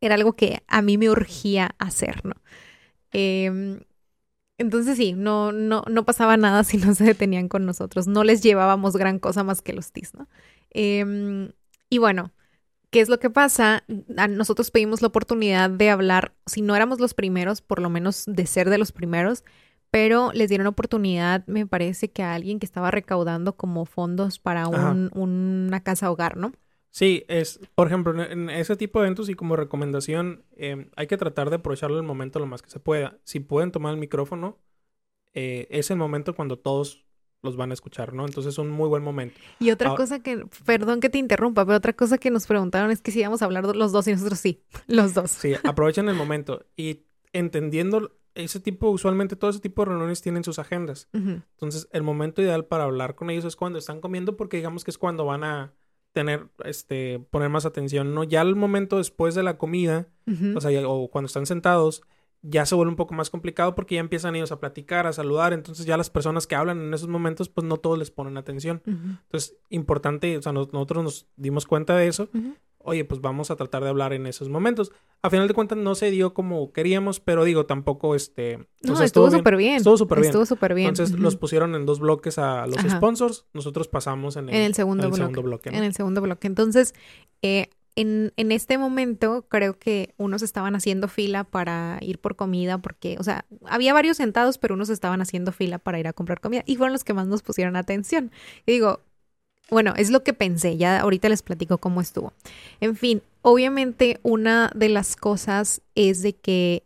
[0.00, 2.34] era algo que a mí me urgía hacer, ¿no?
[3.12, 3.80] Eh,
[4.58, 8.06] entonces sí, no, no, no pasaba nada si no se detenían con nosotros.
[8.06, 10.28] No les llevábamos gran cosa más que los tis, ¿no?
[10.70, 11.52] Em,
[11.90, 12.32] y bueno,
[12.90, 13.84] ¿qué es lo que pasa?
[14.16, 18.24] A nosotros pedimos la oportunidad de hablar, si no éramos los primeros, por lo menos
[18.26, 19.44] de ser de los primeros,
[19.94, 24.66] pero les dieron oportunidad, me parece que a alguien que estaba recaudando como fondos para
[24.66, 26.50] un, una casa hogar, ¿no?
[26.90, 31.16] Sí, es, por ejemplo, en, ese tipo de eventos y como recomendación, em, hay que
[31.16, 33.18] tratar de aprovecharlo el momento lo más que se pueda.
[33.22, 34.58] Si pueden tomar el micrófono,
[35.32, 37.06] eh, es el momento cuando todos
[37.42, 38.26] los van a escuchar, ¿no?
[38.26, 39.38] Entonces es un muy buen momento.
[39.60, 43.00] Y otra cosa que, perdón que te interrumpa, pero otra cosa que nos preguntaron es
[43.00, 45.30] que si íbamos a hablar los dos y nosotros sí, los dos.
[45.30, 50.44] Sí, aprovechen el momento y entendiendo ese tipo, usualmente todo ese tipo de reuniones tienen
[50.44, 51.08] sus agendas.
[51.12, 54.90] Entonces el momento ideal para hablar con ellos es cuando están comiendo porque digamos que
[54.90, 55.72] es cuando van a
[56.12, 58.24] tener, este, poner más atención, ¿no?
[58.24, 60.08] Ya al momento después de la comida,
[60.54, 62.02] o sea, o cuando están sentados,
[62.46, 65.52] ya se vuelve un poco más complicado porque ya empiezan ellos a platicar, a saludar,
[65.52, 68.82] entonces ya las personas que hablan en esos momentos, pues no todos les ponen atención.
[68.84, 72.28] Entonces, importante, o sea, nosotros nos dimos cuenta de eso
[72.84, 74.92] oye, pues vamos a tratar de hablar en esos momentos.
[75.22, 78.66] A final de cuentas no se dio como queríamos, pero digo, tampoco este...
[78.82, 79.76] No, estuvo súper bien.
[79.76, 80.28] Estuvo súper bien.
[80.30, 80.88] Estuvo súper bien.
[80.88, 85.70] Entonces los pusieron en dos bloques a los sponsors, nosotros pasamos en el, segundo, bloque,
[85.70, 86.46] En el segundo bloque.
[86.46, 86.94] Entonces,
[87.42, 92.78] eh, en, en, este momento creo que unos estaban haciendo fila para ir por comida
[92.78, 96.40] porque, o sea, había varios sentados, pero unos estaban haciendo fila para ir a comprar
[96.40, 98.32] comida y fueron los que más nos pusieron atención.
[98.66, 99.00] Y digo,
[99.70, 102.32] bueno, es lo que pensé, ya ahorita les platico cómo estuvo.
[102.80, 106.84] En fin, obviamente una de las cosas es de que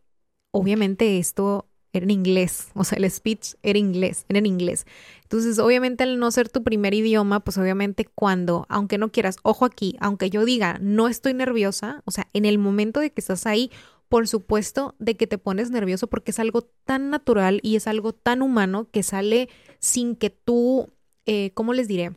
[0.53, 4.87] obviamente esto era en inglés, o sea, el speech era inglés, era en inglés.
[5.23, 9.65] Entonces, obviamente al no ser tu primer idioma, pues obviamente cuando, aunque no quieras, ojo
[9.65, 13.47] aquí, aunque yo diga, no estoy nerviosa, o sea, en el momento de que estás
[13.47, 13.71] ahí,
[14.09, 18.15] por supuesto de que te pones nervioso porque es algo tan natural y es algo
[18.15, 20.91] tan humano que sale sin que tú,
[21.27, 22.13] eh, ¿cómo les diré?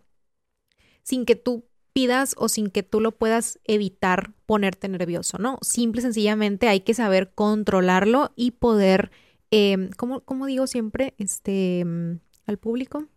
[1.03, 5.57] Sin que tú pidas o sin que tú lo puedas evitar ponerte nervioso, ¿no?
[5.61, 9.11] Simple y sencillamente hay que saber controlarlo y poder,
[9.51, 11.13] eh, ¿cómo, digo siempre?
[11.17, 13.07] Este, mm, al público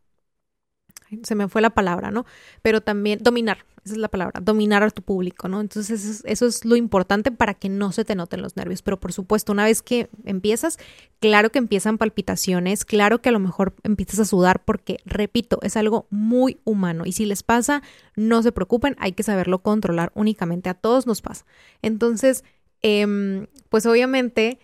[1.22, 2.26] se me fue la palabra, ¿no?
[2.62, 5.60] Pero también dominar, esa es la palabra, dominar a tu público, ¿no?
[5.60, 8.82] Entonces eso es, lo importante para que no se te noten los nervios.
[8.82, 10.78] Pero por supuesto, una vez que empiezas,
[11.20, 15.76] claro que empiezan palpitaciones, claro que a lo mejor empiezas a sudar porque, repito, es
[15.76, 17.04] algo muy humano.
[17.06, 17.82] Y si les pasa,
[18.16, 20.70] no se preocupen, hay que saberlo controlar únicamente.
[20.70, 21.44] A todos nos pasa.
[21.82, 22.44] Entonces,
[22.82, 24.58] em, pues obviamente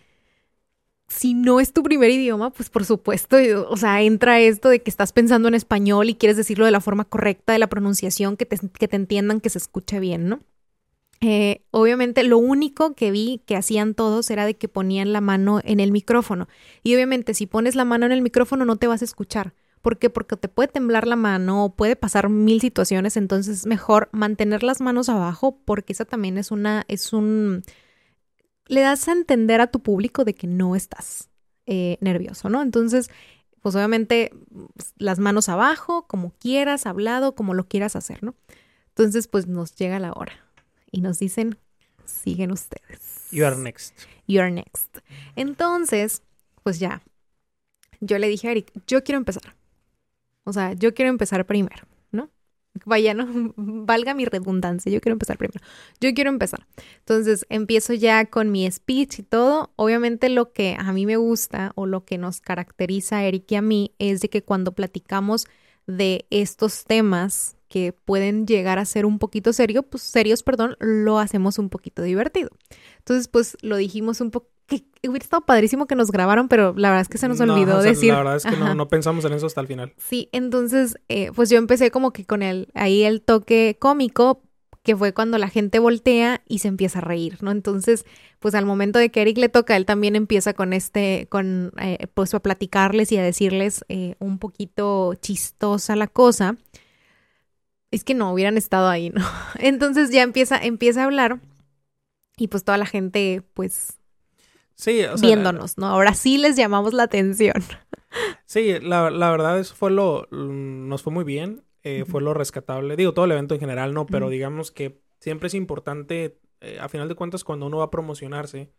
[1.11, 3.37] si no es tu primer idioma, pues por supuesto,
[3.69, 6.79] o sea, entra esto de que estás pensando en español y quieres decirlo de la
[6.79, 10.39] forma correcta, de la pronunciación, que te, que te entiendan, que se escuche bien, ¿no?
[11.19, 15.59] Eh, obviamente lo único que vi que hacían todos era de que ponían la mano
[15.63, 16.47] en el micrófono.
[16.81, 19.53] Y obviamente si pones la mano en el micrófono no te vas a escuchar.
[19.81, 20.09] ¿Por qué?
[20.09, 24.63] Porque te puede temblar la mano o puede pasar mil situaciones, entonces es mejor mantener
[24.63, 27.63] las manos abajo porque esa también es una, es un,
[28.67, 31.29] le das a entender a tu público de que no estás
[31.65, 32.61] eh, nervioso, ¿no?
[32.61, 33.09] Entonces,
[33.61, 34.33] pues obviamente
[34.97, 38.35] las manos abajo, como quieras, hablado, como lo quieras hacer, ¿no?
[38.89, 40.33] Entonces, pues nos llega la hora
[40.91, 41.57] y nos dicen,
[42.05, 43.29] siguen ustedes.
[43.31, 43.97] You are next.
[44.27, 44.97] You are next.
[45.35, 46.23] Entonces,
[46.63, 47.01] pues ya,
[47.99, 49.55] yo le dije a Eric, yo quiero empezar.
[50.43, 51.87] O sea, yo quiero empezar primero.
[52.85, 55.59] Vaya, no, valga mi redundancia, yo quiero empezar primero.
[55.99, 56.67] Yo quiero empezar.
[56.99, 59.71] Entonces, empiezo ya con mi speech y todo.
[59.75, 63.55] Obviamente lo que a mí me gusta o lo que nos caracteriza a Eric y
[63.55, 65.47] a mí es de que cuando platicamos
[65.87, 71.19] de estos temas que pueden llegar a ser un poquito serios, pues serios, perdón, lo
[71.19, 72.49] hacemos un poquito divertido.
[72.97, 76.89] Entonces, pues lo dijimos un poco que hubiera estado padrísimo que nos grabaron, pero la
[76.89, 78.11] verdad es que se nos olvidó decir.
[78.11, 79.93] La verdad es que no, pensamos en eso hasta el final.
[79.97, 84.41] Sí, entonces, eh, pues yo empecé como que con el, ahí el toque cómico,
[84.83, 87.51] que fue cuando la gente voltea y se empieza a reír, ¿no?
[87.51, 88.05] Entonces,
[88.39, 92.07] pues al momento de que Eric le toca, él también empieza con este, con, eh,
[92.13, 96.57] pues a platicarles y a decirles eh, un poquito chistosa la cosa.
[97.91, 99.21] es que no hubieran estado ahí, ¿no?
[99.59, 101.39] Entonces ya empieza, empieza a hablar
[102.37, 104.00] y pues toda la gente, pues,
[104.75, 105.87] sí, o sea, viéndonos, ¿no?
[105.87, 107.55] Ahora sí les llamamos la atención.
[108.45, 112.97] Sí, la, la verdad eso fue lo, nos fue muy bien, eh, fue lo rescatable,
[112.97, 116.89] digo, todo el evento en general, no, pero digamos que siempre es importante, eh, a
[116.89, 118.69] final de cuentas, cuando uno va a promocionarse,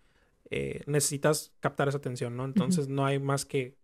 [0.51, 2.45] eh, necesitas captar esa atención, ¿no?
[2.45, 3.79] Entonces no hay más que,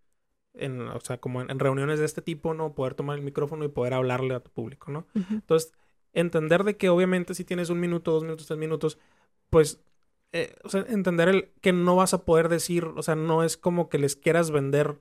[0.52, 2.74] en, o sea, como en, en reuniones de este tipo, ¿no?
[2.74, 5.06] Poder tomar el micrófono y poder hablarle a tu público, ¿no?
[5.14, 5.72] Entonces,
[6.12, 8.98] entender de que obviamente si tienes un minuto, dos minutos, tres minutos,
[9.48, 9.80] pues,
[10.32, 13.56] eh, o sea, entender el que no vas a poder decir, o sea, no es
[13.56, 15.00] como que les quieras vender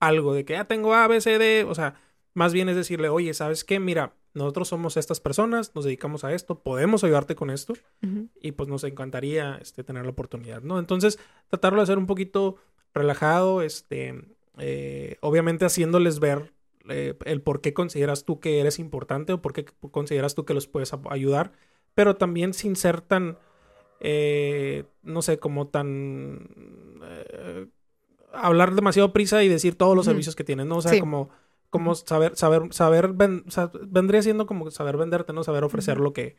[0.00, 1.94] algo de que ya tengo A, B, C, D, o sea,
[2.34, 3.80] más bien es decirle, oye, ¿sabes qué?
[3.80, 7.74] Mira, nosotros somos estas personas, nos dedicamos a esto, podemos ayudarte con esto
[8.40, 10.78] y pues nos encantaría este, tener la oportunidad, ¿no?
[10.78, 12.56] Entonces, tratarlo de hacer un poquito
[12.94, 14.22] relajado, este,
[14.58, 16.52] eh, obviamente haciéndoles ver
[16.88, 20.54] eh, el por qué consideras tú que eres importante o por qué consideras tú que
[20.54, 21.52] los puedes ayudar,
[21.94, 23.38] pero también sin ser tan,
[24.00, 26.48] eh, no sé, como tan...
[27.02, 27.66] eh,
[28.32, 30.76] hablar demasiado prisa y decir todos los servicios que tienes, ¿no?
[30.76, 31.00] O sea, Sí.
[31.00, 31.30] como,
[31.70, 35.42] como saber, saber, saber, ven- o sea, vendría siendo como saber venderte, ¿no?
[35.44, 36.36] Saber ofrecer lo que,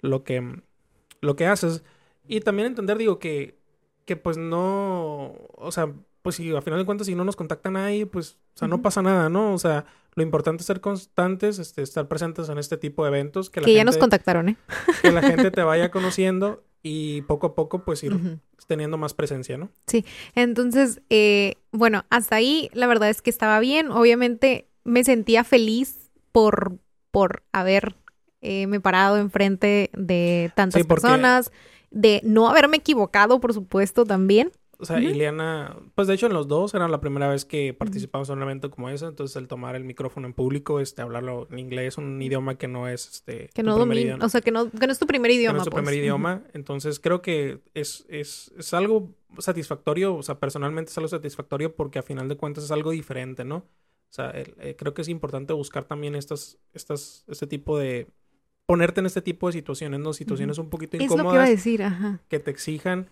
[0.00, 0.62] lo que,
[1.20, 1.82] lo que haces.
[2.28, 3.58] Y también entender, digo, que,
[4.04, 7.76] que pues no, o sea, pues si a final de cuentas si no nos contactan
[7.76, 9.52] ahí, pues, o sea, no pasa nada, ¿no?
[9.52, 13.50] O sea, lo importante es ser constantes, este, estar presentes en este tipo de eventos,
[13.50, 14.56] que la Que ya nos gente, contactaron, ¿eh?
[15.02, 18.16] que la gente te vaya conociendo y poco a poco pues ir
[18.68, 19.70] teniendo más presencia, ¿no?
[20.36, 23.90] Entonces, eh, bueno, hasta ahí la verdad es que estaba bien.
[23.90, 26.78] Obviamente me sentía feliz por,
[27.10, 27.96] por haber
[28.40, 31.50] eh, me parado enfrente de tantas Sí, porque- personas,
[31.90, 34.52] de no haberme equivocado, por supuesto, también.
[34.78, 35.06] O sea, Ujú.
[35.08, 38.42] Ileana, pues de hecho en los dos era la primera vez que participamos en un
[38.42, 42.20] evento como ese, entonces el tomar el micrófono en público, este, hablarlo en inglés, un
[42.20, 44.98] idioma que no es este Que no idioma, o sea, que no, que no es
[44.98, 45.54] tu primer que idioma.
[45.56, 45.82] no es tu pues.
[45.82, 51.08] primer idioma, entonces creo que es, es, es algo satisfactorio, o sea, personalmente es algo
[51.08, 53.56] satisfactorio porque a final de cuentas es algo diferente, ¿no?
[53.56, 58.08] O sea, el- eh, creo que es importante buscar también estas, estas, este tipo de,
[58.66, 60.12] ponerte en este tipo de situaciones, ¿no?
[60.12, 62.18] Situaciones un poquito Es lo que iba a incómodas decir, ajá.
[62.28, 63.08] que te exijan,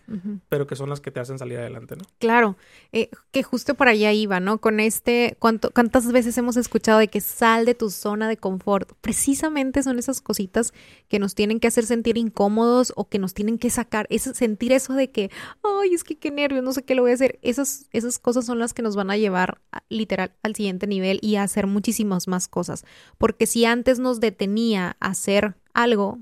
[0.49, 2.03] pero que son las que te hacen salir adelante, ¿no?
[2.19, 2.57] Claro,
[2.91, 4.59] eh, que justo por allá iba, ¿no?
[4.59, 8.91] Con este, ¿cuánto, ¿cuántas veces hemos escuchado de que sal de tu zona de confort?
[8.99, 10.73] Precisamente son esas cositas
[11.07, 14.73] que nos tienen que hacer sentir incómodos o que nos tienen que sacar, es sentir
[14.73, 15.31] eso de que,
[15.63, 17.39] ay, es que qué nervios, no sé qué lo voy a hacer.
[17.41, 21.19] Esas, esas cosas son las que nos van a llevar a- literal al siguiente nivel
[21.21, 22.83] y a hacer muchísimas más cosas.
[23.17, 26.19] Porque si antes nos detenía a hacer algo,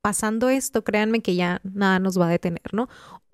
[0.00, 2.88] pasando esto, créanme que ya nada nos va a detener, ¿no?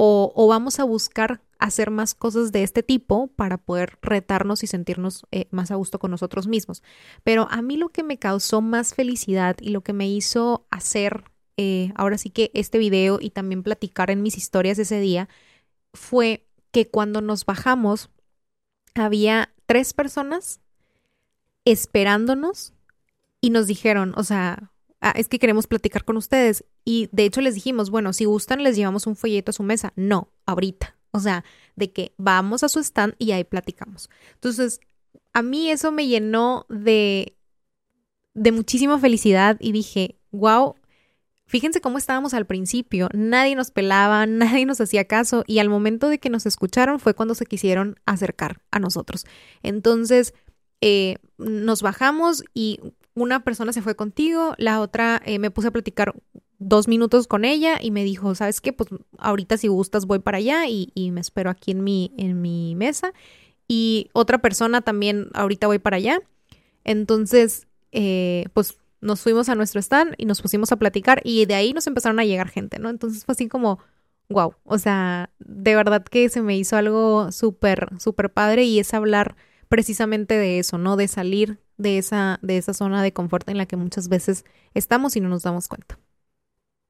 [0.05, 4.67] o, o vamos a buscar hacer más cosas de este tipo para poder retarnos y
[4.67, 6.83] sentirnos eh, más a gusto con nosotros mismos.
[7.23, 11.23] Pero a mí lo que me causó más felicidad y lo que me hizo hacer
[11.57, 15.29] eh, ahora sí que este video y también platicar en mis historias ese día
[15.95, 18.11] fue que cuando nos bajamos
[18.97, 20.61] había tres personas
[21.65, 22.73] esperándonos
[23.41, 24.72] y nos dijeron, o sea,
[25.03, 26.65] "Ah, es que queremos platicar con ustedes.
[26.85, 29.93] Y de hecho les dijimos, bueno, si gustan les llevamos un folleto a su mesa.
[29.97, 30.97] No, ahorita.
[31.11, 31.45] O sea,
[31.77, 34.09] de que vamos a su stand y ahí platicamos.
[34.35, 34.81] Entonces,
[35.35, 37.37] a mí eso me llenó de,
[38.35, 40.75] de muchísima felicidad y dije, wow,
[41.47, 43.09] fíjense cómo estábamos al principio.
[43.13, 47.15] Nadie nos pelaba, nadie nos hacía caso y al momento de que nos escucharon fue
[47.15, 49.27] cuando se quisieron acercar a nosotros.
[49.63, 50.33] Entonces,
[50.81, 52.81] eh, nos bajamos y
[53.15, 56.15] una persona se fue contigo, la otra eh, me puse a platicar
[56.59, 58.73] dos minutos con ella y me dijo, ¿sabes qué?
[58.73, 62.41] Pues ahorita si gustas voy para allá y, y me espero aquí en mi, en
[62.41, 63.13] mi mesa.
[63.69, 66.21] Y otra persona también, ahorita voy para allá.
[66.85, 71.55] Entonces, eh, pues nos fuimos a nuestro stand y nos pusimos a platicar y de
[71.55, 72.89] ahí nos empezaron a llegar gente, ¿no?
[72.89, 73.79] Entonces fue así como,
[74.29, 78.95] wow, o sea, de verdad que se me hizo algo súper, súper padre y es
[78.95, 79.37] hablar
[79.73, 80.97] precisamente de eso, ¿no?
[80.97, 85.17] De salir de esa, de esa zona de confort en la que muchas veces estamos
[85.17, 85.99] y no nos damos cuenta.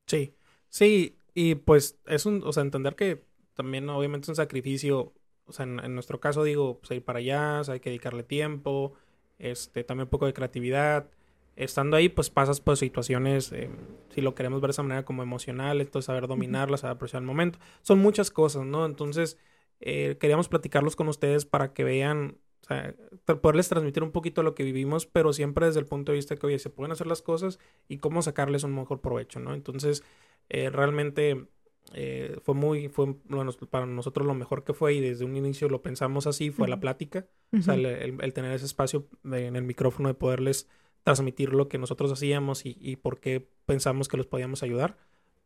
[0.09, 0.35] Sí,
[0.69, 5.15] sí, y pues es un, o sea, entender que también obviamente es un sacrificio,
[5.45, 7.91] o sea, en, en nuestro caso digo, pues ir para allá, o sea, hay que
[7.91, 8.95] dedicarle tiempo,
[9.39, 11.09] este, también un poco de creatividad.
[11.55, 13.71] Estando ahí, pues pasas por situaciones, eh,
[14.13, 17.29] si lo queremos ver de esa manera como emocional, entonces saber dominarlas, saber apreciar el
[17.29, 17.61] momento.
[17.83, 18.87] Son muchas cosas, ¿no?
[18.87, 19.39] Entonces,
[19.79, 22.95] eh, queríamos platicarlos con ustedes para que vean, o sea,
[23.41, 26.47] poderles transmitir un poquito lo que vivimos, pero siempre desde el punto de vista que,
[26.47, 29.53] oye, se pueden hacer las cosas y cómo sacarles un mejor provecho, ¿no?
[29.55, 30.05] Entonces,
[30.49, 31.47] eh, realmente
[31.95, 35.69] eh, fue muy, fue bueno, para nosotros lo mejor que fue y desde un inicio
[35.69, 39.47] lo pensamos así, fue la plática, o sea, el, el- el tener ese espacio de-
[39.47, 40.69] en el micrófono de poderles
[41.03, 44.97] transmitir lo que nosotros hacíamos y, y por qué pensamos que los podíamos ayudar,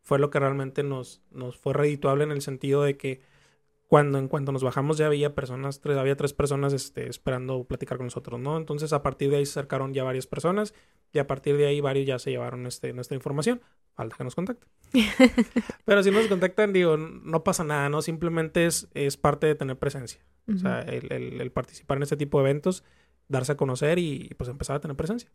[0.02, 3.22] fue lo que realmente nos, nos fue redituable en el sentido de que
[3.86, 7.98] cuando en cuanto nos bajamos ya había personas, tres, había tres personas este, esperando platicar
[7.98, 8.56] con nosotros, ¿no?
[8.56, 10.74] Entonces a partir de ahí se acercaron ya varias personas
[11.12, 13.60] y a partir de ahí varios ya se llevaron este, nuestra información.
[13.94, 14.68] Falta que nos contacten.
[15.84, 18.02] Pero si nos contactan, digo, no pasa nada, ¿no?
[18.02, 20.20] Simplemente es, es parte de tener presencia.
[20.52, 22.84] O sea, el, el, el, participar en este tipo de eventos,
[23.26, 25.30] darse a conocer y pues empezar a tener presencia.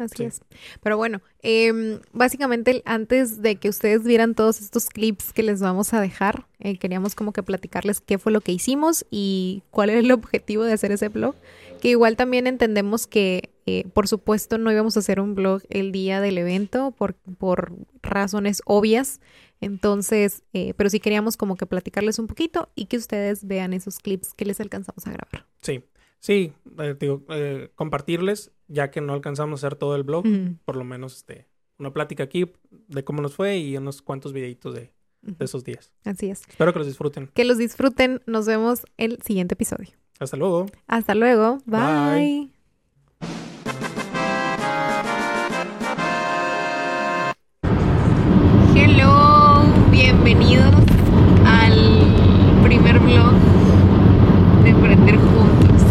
[0.00, 0.24] Así sí.
[0.24, 0.40] es.
[0.82, 5.94] Pero bueno, eh, básicamente antes de que ustedes vieran todos estos clips que les vamos
[5.94, 10.00] a dejar, eh, queríamos como que platicarles qué fue lo que hicimos y cuál era
[10.00, 11.34] el objetivo de hacer ese blog.
[11.80, 15.92] Que igual también entendemos que, eh, por supuesto, no íbamos a hacer un blog el
[15.92, 19.20] día del evento por, por razones obvias.
[19.60, 23.98] Entonces, eh, pero sí queríamos como que platicarles un poquito y que ustedes vean esos
[23.98, 25.46] clips que les alcanzamos a grabar.
[25.62, 25.82] Sí.
[26.20, 30.28] Sí, eh, digo, eh, compartirles, ya que no alcanzamos a hacer todo el blog, uh
[30.28, 30.58] -huh.
[30.64, 31.46] por lo menos este,
[31.78, 32.52] una plática aquí
[32.88, 35.36] de cómo nos fue y unos cuantos videitos de, uh -huh.
[35.38, 35.92] de esos días.
[36.04, 36.42] Así es.
[36.48, 37.28] Espero que los disfruten.
[37.34, 38.20] Que los disfruten.
[38.26, 39.90] Nos vemos el siguiente episodio.
[40.18, 40.66] Hasta luego.
[40.88, 41.58] Hasta luego.
[41.66, 41.78] Bye.
[41.80, 42.50] Bye.
[48.74, 50.74] Hello, bienvenidos
[51.46, 53.32] al primer blog
[54.64, 55.82] de Emprender Juntos.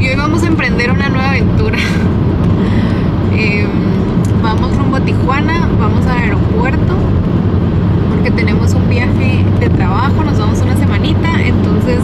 [0.00, 1.78] Y hoy vamos a emprender una nueva aventura.
[3.36, 3.66] Eh,
[4.40, 6.94] vamos rumbo a Tijuana, vamos al aeropuerto,
[8.08, 11.98] porque tenemos un viaje de trabajo, nos vamos una semanita, entonces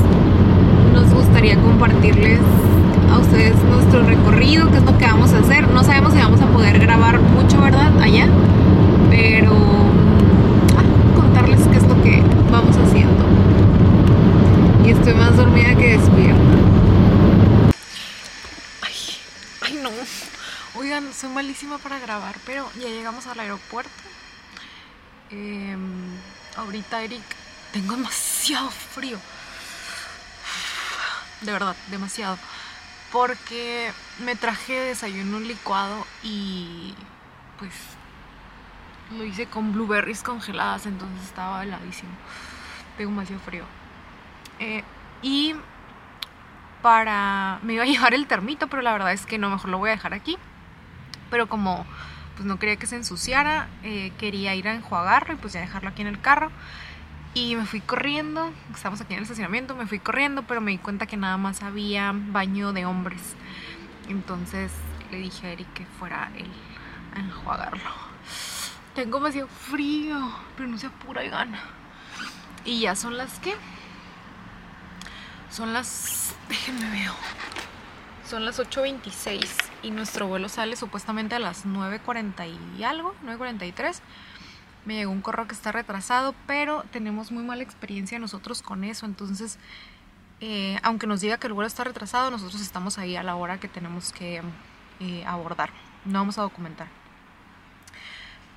[0.92, 2.40] nos gustaría compartirles
[3.12, 5.68] a ustedes nuestro recorrido, qué es lo que vamos a hacer.
[5.68, 7.92] No sabemos si vamos a poder grabar mucho, ¿verdad?
[8.00, 8.26] Allá,
[9.11, 9.53] pero
[10.76, 13.24] ah, contarles qué es lo que vamos haciendo.
[14.85, 16.40] Y estoy más dormida que despierta.
[18.83, 18.94] Ay,
[19.66, 19.90] ay no.
[21.00, 23.90] Oigan, soy malísima para grabar, pero ya llegamos al aeropuerto.
[25.30, 25.74] Eh,
[26.56, 27.22] ahorita, Eric,
[27.72, 29.18] tengo demasiado frío.
[31.40, 32.36] De verdad, demasiado.
[33.12, 33.90] Porque
[34.24, 36.94] me traje de desayuno un licuado y
[37.58, 37.72] pues
[39.16, 42.12] lo hice con blueberries congeladas, entonces estaba heladísimo.
[42.98, 43.64] Tengo demasiado frío.
[44.58, 44.84] Eh,
[45.22, 45.54] y
[46.82, 47.58] para...
[47.62, 49.88] Me iba a llevar el termito, pero la verdad es que no, mejor lo voy
[49.88, 50.36] a dejar aquí.
[51.30, 51.86] Pero como
[52.36, 55.90] pues no quería que se ensuciara, eh, quería ir a enjuagarlo y pues ya dejarlo
[55.90, 56.50] aquí en el carro.
[57.34, 60.78] Y me fui corriendo, estamos aquí en el estacionamiento, me fui corriendo, pero me di
[60.78, 63.20] cuenta que nada más había baño de hombres.
[64.08, 64.72] Entonces
[65.10, 66.50] le dije a Eric que fuera él
[67.14, 67.90] a enjuagarlo.
[68.94, 70.18] Tengo demasiado frío,
[70.56, 71.60] pero no se apura y gana.
[72.64, 73.54] Y ya son las que.
[75.50, 76.34] Son las.
[76.48, 77.14] Déjenme veo.
[78.30, 79.44] Son las 8.26
[79.82, 83.98] y nuestro vuelo sale supuestamente a las 9.40 y algo, 9.43.
[84.84, 89.04] Me llegó un correo que está retrasado, pero tenemos muy mala experiencia nosotros con eso.
[89.04, 89.58] Entonces,
[90.40, 93.58] eh, aunque nos diga que el vuelo está retrasado, nosotros estamos ahí a la hora
[93.58, 94.42] que tenemos que
[95.00, 95.70] eh, abordar.
[96.04, 96.86] No vamos a documentar.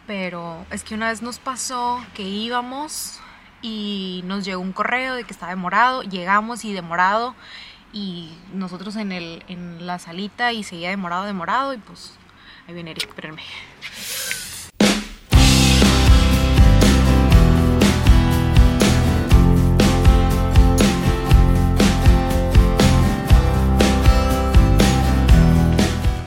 [0.06, 3.22] Pero es que una vez nos pasó que íbamos
[3.64, 6.04] y nos llegó un correo de que estaba demorado.
[6.04, 7.34] Llegamos y demorado.
[7.94, 11.74] Y nosotros en, el, en la salita y seguía demorado, demorado.
[11.76, 12.18] Y pues
[12.68, 13.44] ahí viene Eric, espérenme.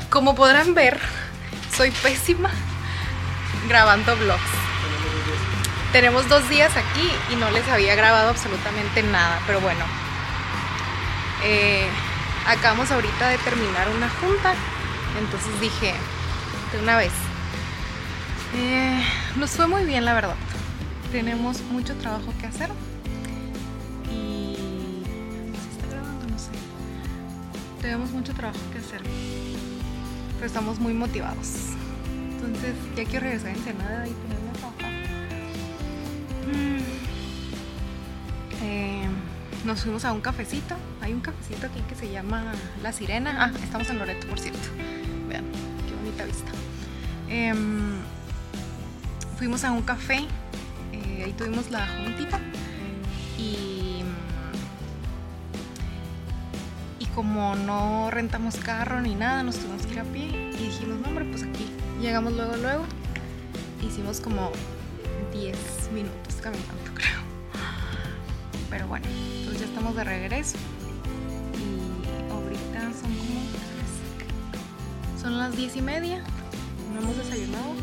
[0.08, 0.98] Como podrán ver,
[1.76, 2.50] soy pésima
[3.68, 4.40] grabando vlogs.
[5.92, 10.05] Tenemos dos días aquí y no les había grabado absolutamente nada, pero bueno.
[11.48, 11.86] Eh,
[12.46, 14.54] acabamos ahorita de terminar una junta,
[15.18, 15.94] entonces dije,
[16.72, 17.12] de una vez.
[18.56, 19.00] Eh,
[19.36, 20.36] nos fue muy bien, la verdad.
[21.12, 22.70] Tenemos mucho trabajo que hacer.
[24.10, 24.56] Y...
[25.54, 26.26] ¿Se está grabando?
[26.26, 26.50] No sé.
[27.80, 29.02] Tenemos mucho trabajo que hacer
[30.36, 31.72] pero estamos muy motivados.
[32.34, 34.92] Entonces ya quiero regresar a Ensenada y ponerme a trabajar.
[36.46, 36.80] Mm.
[38.62, 39.08] Eh,
[39.66, 40.76] nos fuimos a un cafecito.
[41.02, 42.52] Hay un cafecito aquí que se llama
[42.82, 43.36] La Sirena.
[43.38, 44.68] Ah, estamos en Loreto, por cierto.
[45.28, 45.44] Vean,
[45.86, 46.50] qué bonita vista.
[47.28, 47.52] Eh,
[49.36, 50.20] fuimos a un café.
[50.92, 52.40] Eh, ahí tuvimos la juntita.
[56.98, 61.00] Y como no rentamos carro ni nada, nos tuvimos que ir a pie y dijimos,
[61.00, 61.66] no hombre, pues aquí
[62.00, 62.84] llegamos luego, luego.
[63.82, 64.52] Hicimos como
[65.32, 65.56] 10
[65.94, 67.20] minutos caminando, creo.
[68.68, 69.06] Pero bueno,
[69.76, 70.56] estamos de regreso.
[71.52, 73.42] Y ahorita son como
[75.20, 76.24] Son las diez y media.
[76.94, 77.74] No hemos desayunado.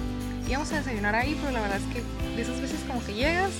[0.49, 2.01] Íbamos a desayunar ahí, pero la verdad es que
[2.35, 3.51] de esas veces como que llegas,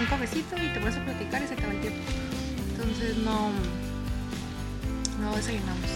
[0.00, 2.00] un cafecito y te pones a platicar y se acaba el tiempo.
[2.72, 3.50] Entonces no,
[5.20, 5.90] no desayunamos.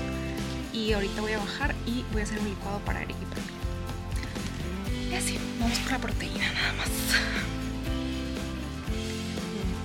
[0.73, 3.43] Y ahorita voy a bajar y voy a hacer un licuado para Eric y para
[3.43, 5.11] mí.
[5.11, 7.58] Y así, vamos por la proteína nada más.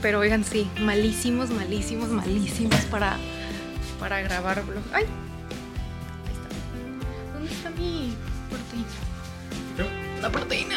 [0.03, 3.15] Pero oigan, sí, malísimos, malísimos, malísimos para,
[4.01, 4.83] para grabar vlog.
[4.91, 5.05] ¡Ay!
[6.25, 6.49] Ahí está.
[7.33, 8.13] ¿Dónde está mi
[8.49, 10.21] proteína?
[10.21, 10.75] La proteína.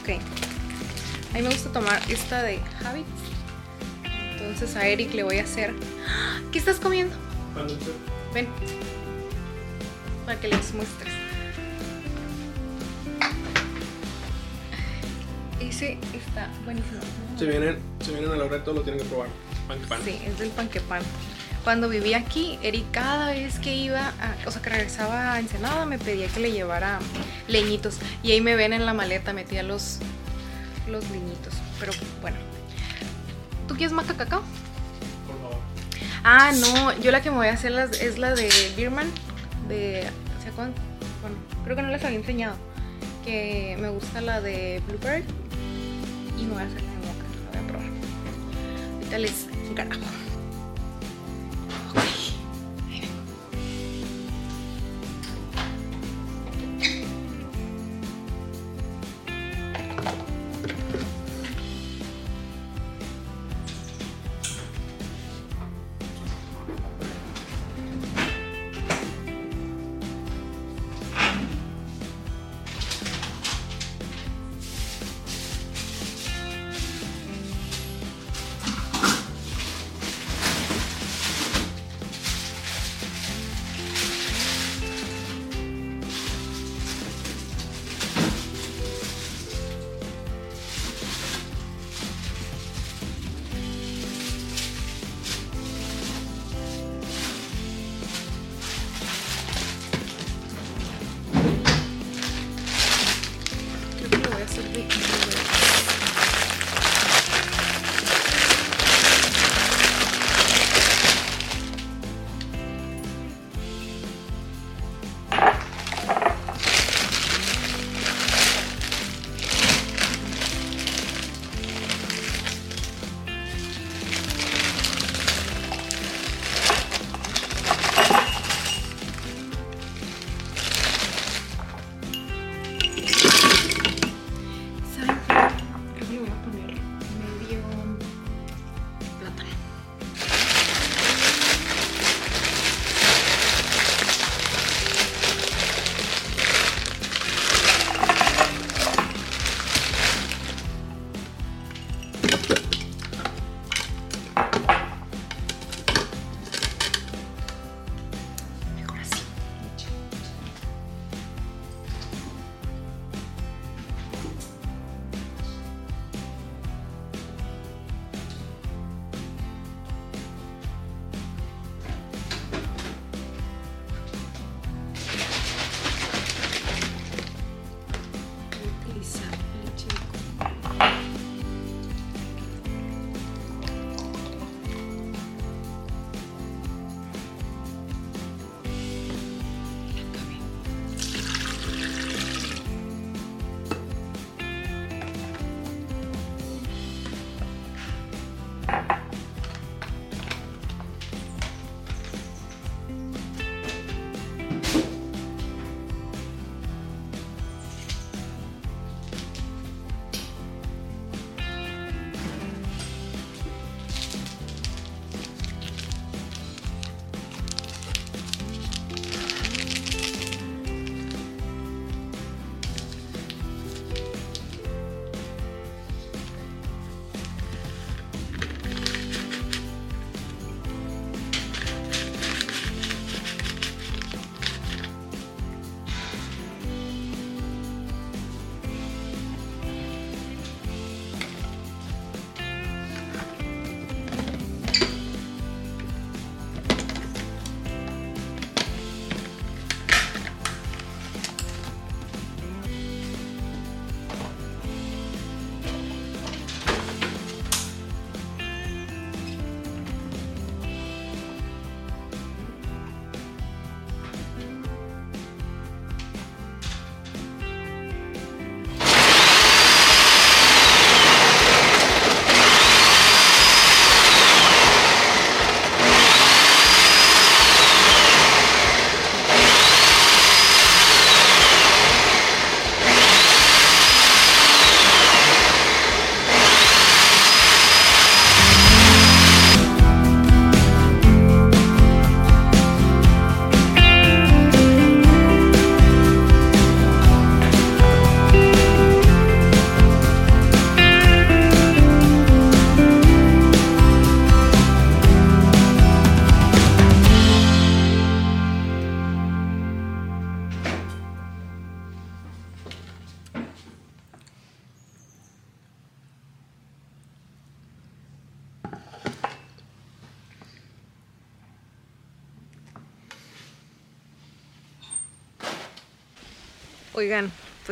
[0.00, 0.08] Ok.
[1.30, 3.06] A mí me gusta tomar esta de Habits.
[4.32, 5.72] Entonces a Eric le voy a hacer.
[6.50, 7.14] ¿Qué estás comiendo?
[8.34, 8.48] Ven.
[10.26, 11.13] Para que les muestres.
[15.74, 17.00] Ese está buenísimo.
[17.36, 19.26] Se vienen, se vienen a la hora de todo lo tienen que probar.
[19.66, 20.00] Pan que pan.
[20.04, 21.02] Sí, es del pan que pan.
[21.64, 25.84] Cuando vivía aquí, Eric cada vez que iba, a- o sea, que regresaba a Ensenada,
[25.84, 27.00] me pedía que le llevara
[27.48, 27.96] leñitos.
[28.22, 29.98] Y ahí me ven en la maleta, metía los,
[30.88, 31.54] los leñitos.
[31.80, 32.36] Pero bueno.
[33.66, 34.42] ¿Tú quieres maca cacao?
[35.26, 35.58] Por favor.
[36.22, 39.10] Ah, no, yo la que me voy a hacer las- es la de Birman,
[39.68, 40.04] de...
[40.40, 40.74] ¿se acuerdan?
[41.20, 42.54] Bueno, creo que no les había enseñado.
[43.24, 45.24] Que me gusta la de Blueberry.
[46.38, 47.90] Y me voy a hacer la moca, la voy a probar.
[48.94, 50.23] Ahorita les grabo.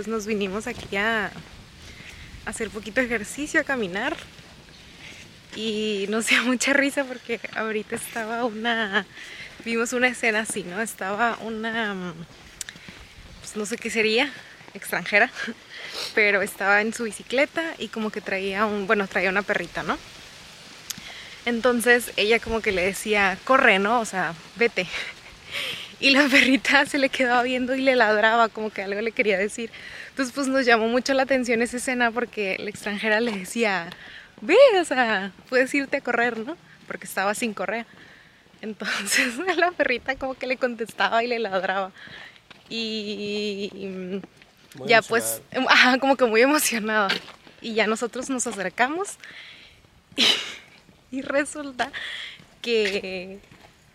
[0.09, 1.31] Nos vinimos aquí a
[2.45, 4.17] hacer poquito ejercicio, a caminar.
[5.55, 9.07] Y nos dio mucha risa porque ahorita estaba una.
[9.65, 10.81] Vimos una escena así, ¿no?
[10.81, 12.15] Estaba una.
[13.41, 14.33] Pues no sé qué sería,
[14.75, 15.31] extranjera,
[16.15, 18.87] pero estaba en su bicicleta y como que traía un.
[18.87, 19.99] Bueno, traía una perrita, ¿no?
[21.45, 24.01] Entonces ella como que le decía, corre, ¿no?
[24.01, 24.87] O sea, vete.
[26.03, 29.39] Y la perrita se le quedaba viendo y le ladraba, como que algo le quería
[29.39, 29.71] decir.
[30.11, 33.89] Entonces, pues nos llamó mucho la atención esa escena porque la extranjera le decía,
[34.41, 36.57] ve, o sea, puedes irte a correr, ¿no?
[36.89, 37.87] Porque estaba sin correa.
[38.63, 41.93] Entonces, la perrita como que le contestaba y le ladraba.
[42.69, 44.21] Y
[44.87, 47.11] ya pues, ajá, como que muy emocionada.
[47.61, 49.19] Y ya nosotros nos acercamos
[50.17, 50.27] y,
[51.19, 51.93] y resulta
[52.61, 53.39] que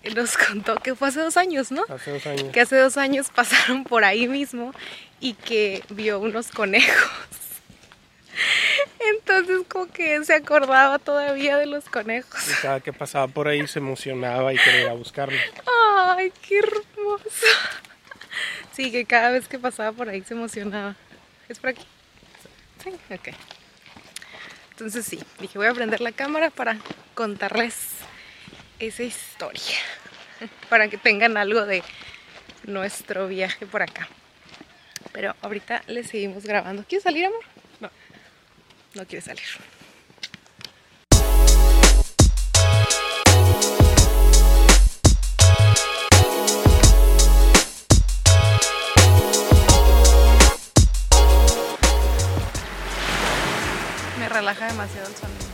[0.16, 1.84] nos contó que fue hace dos años, ¿no?
[1.90, 2.52] Hace dos años.
[2.52, 4.74] Que hace dos años pasaron por ahí mismo
[5.20, 7.12] y que vio unos conejos.
[9.00, 12.50] Entonces como que se acordaba todavía de los conejos.
[12.50, 15.40] Y cada que pasaba por ahí se emocionaba y quería buscarlos.
[15.96, 17.48] Ay, qué hermoso.
[18.74, 20.96] Sí, que cada vez que pasaba por ahí se emocionaba.
[21.50, 21.86] ¿Es por aquí?
[22.84, 23.30] Sí, ok.
[24.72, 26.78] Entonces sí, dije voy a prender la cámara para
[27.16, 27.74] contarles
[28.80, 29.78] esa historia.
[30.70, 31.84] Para que tengan algo de
[32.66, 34.08] nuestro viaje por acá.
[35.12, 36.84] Pero ahorita le seguimos grabando.
[36.88, 37.44] ¿Quieres salir, amor?
[37.80, 37.90] No.
[38.94, 39.44] No quiere salir.
[54.20, 55.47] Me relaja demasiado el sonido.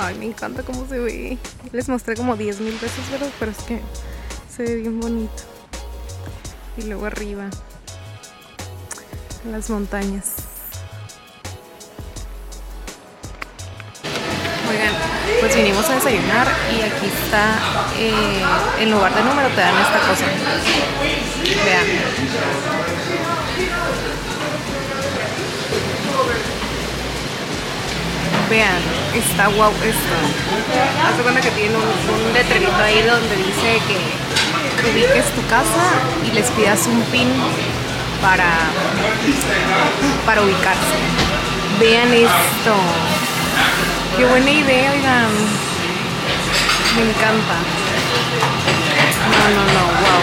[0.00, 1.38] Ay, me encanta cómo se ve.
[1.72, 3.30] Les mostré como 10 mil veces, ¿verdad?
[3.38, 3.80] Pero es que
[4.54, 5.42] se ve bien bonito.
[6.76, 7.48] Y luego arriba,
[9.50, 10.34] las montañas.
[14.68, 14.94] Oigan,
[15.40, 17.58] pues vinimos a desayunar y aquí está,
[17.98, 18.42] eh,
[18.80, 20.26] en lugar de número te dan esta cosa.
[21.64, 21.86] Vean.
[28.50, 28.82] Vean,
[29.14, 30.16] está guau esto.
[31.06, 33.98] Haz de cuenta que tiene un, un ahí donde dice que
[34.90, 35.84] ubiques tu casa
[36.26, 37.28] y les pidas un pin
[38.20, 38.50] para,
[40.26, 40.98] para ubicarse.
[41.80, 42.74] Vean esto.
[44.16, 45.30] Qué buena idea, oigan.
[46.96, 47.56] Me encanta.
[49.30, 50.22] No, no, no, wow.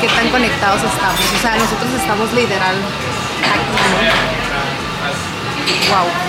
[0.00, 1.20] Qué tan conectados estamos.
[1.20, 2.76] O sea, nosotros estamos literal
[3.52, 3.74] aquí.
[5.90, 6.23] Wow.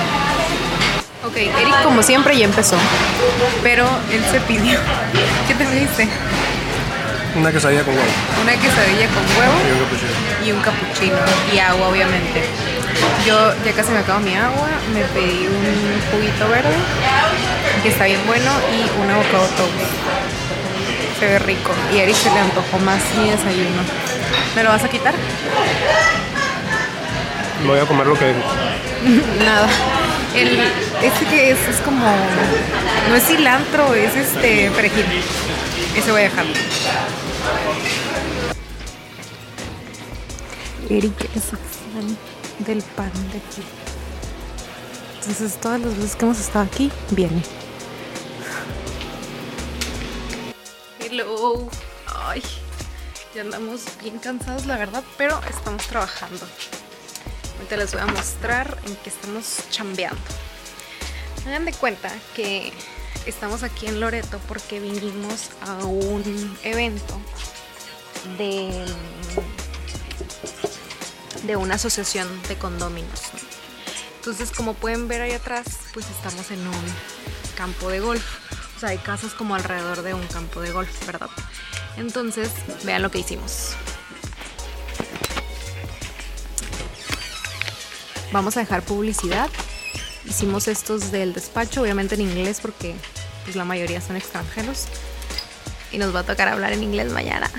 [1.35, 2.77] Ok, Eric como siempre ya empezó.
[3.61, 4.79] Pero él se pidió.
[5.47, 6.07] ¿Qué te pediste?
[7.35, 8.07] Una quesadilla con huevo
[8.41, 10.11] Una quesadilla con huevo y un capuchino.
[10.45, 11.17] y un cappuccino.
[11.53, 12.45] Y agua, obviamente.
[13.25, 14.69] Yo ya casi me acabo mi agua.
[14.93, 16.73] Me pedí un juguito verde,
[17.83, 19.73] que está bien bueno, y un avocado toast.
[21.19, 21.71] Se ve rico.
[21.93, 23.81] Y a Eric se le antojó más mi desayuno.
[24.55, 25.13] ¿Me lo vas a quitar?
[27.61, 28.33] Me voy a comer lo que
[29.43, 29.67] Nada.
[30.35, 30.59] El,
[31.01, 32.05] este que es, es como.
[33.09, 35.05] No es cilantro, es este perejil.
[35.95, 36.45] Ese voy a dejar.
[40.89, 42.17] Eric es fan
[42.59, 43.63] del pan de aquí.
[45.19, 47.41] Entonces todas las veces que hemos estado aquí, viene.
[50.99, 51.69] Hello.
[52.13, 52.43] Ay,
[53.33, 56.45] ya andamos bien cansados, la verdad, pero estamos trabajando.
[57.57, 60.21] Ahorita les voy a mostrar en qué estamos chambeando.
[61.45, 62.73] Hagan de cuenta que
[63.25, 67.19] estamos aquí en Loreto porque vinimos a un evento
[68.37, 68.85] de,
[71.43, 73.21] de una asociación de condóminos.
[73.33, 73.39] ¿no?
[74.17, 76.83] Entonces, como pueden ver ahí atrás, pues estamos en un
[77.55, 78.23] campo de golf.
[78.75, 81.29] O sea, hay casas como alrededor de un campo de golf, ¿verdad?
[81.97, 82.49] Entonces,
[82.83, 83.75] vean lo que hicimos.
[88.35, 89.49] Vamos a dejar publicidad.
[90.25, 92.93] Hicimos estos del despacho, obviamente en inglés porque
[93.45, 94.87] pues, la mayoría son extranjeros.
[95.93, 97.49] Y nos va a tocar hablar en inglés mañana.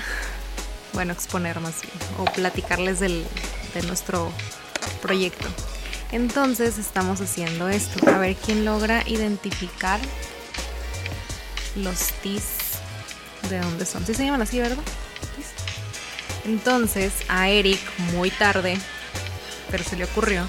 [0.93, 1.95] Bueno, exponer más bien.
[2.19, 3.25] O platicarles del,
[3.73, 4.31] de nuestro
[5.01, 5.47] proyecto.
[6.11, 8.07] Entonces estamos haciendo esto.
[8.11, 9.99] A ver quién logra identificar
[11.75, 12.43] los tis
[13.49, 14.05] de dónde son.
[14.05, 14.83] Sí se llaman así, ¿verdad?
[16.45, 17.79] Entonces a Eric,
[18.13, 18.77] muy tarde,
[19.69, 20.47] pero se le ocurrió.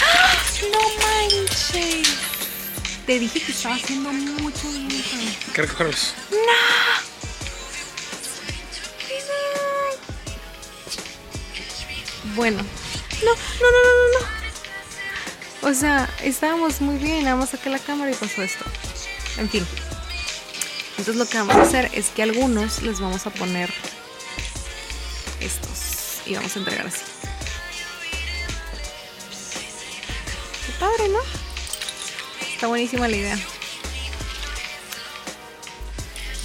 [0.00, 0.34] ¡Ah!
[0.72, 2.08] ¡No manches!
[3.06, 4.94] Te dije que estaba haciendo mucho viento.
[5.52, 6.14] ¿Qué recogerlos?
[12.34, 12.58] Bueno.
[13.24, 15.68] No, no, no, no, no.
[15.70, 18.64] O sea, estábamos muy bien, nada más saqué la cámara y pasó esto.
[19.38, 19.66] En fin.
[20.90, 23.72] Entonces lo que vamos a hacer es que a algunos les vamos a poner
[25.40, 27.13] estos y vamos a entregar así.
[32.64, 33.38] Está buenísima la idea.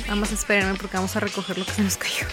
[0.10, 2.28] Vamos a espérenme porque vamos a recoger lo que se nos cayó.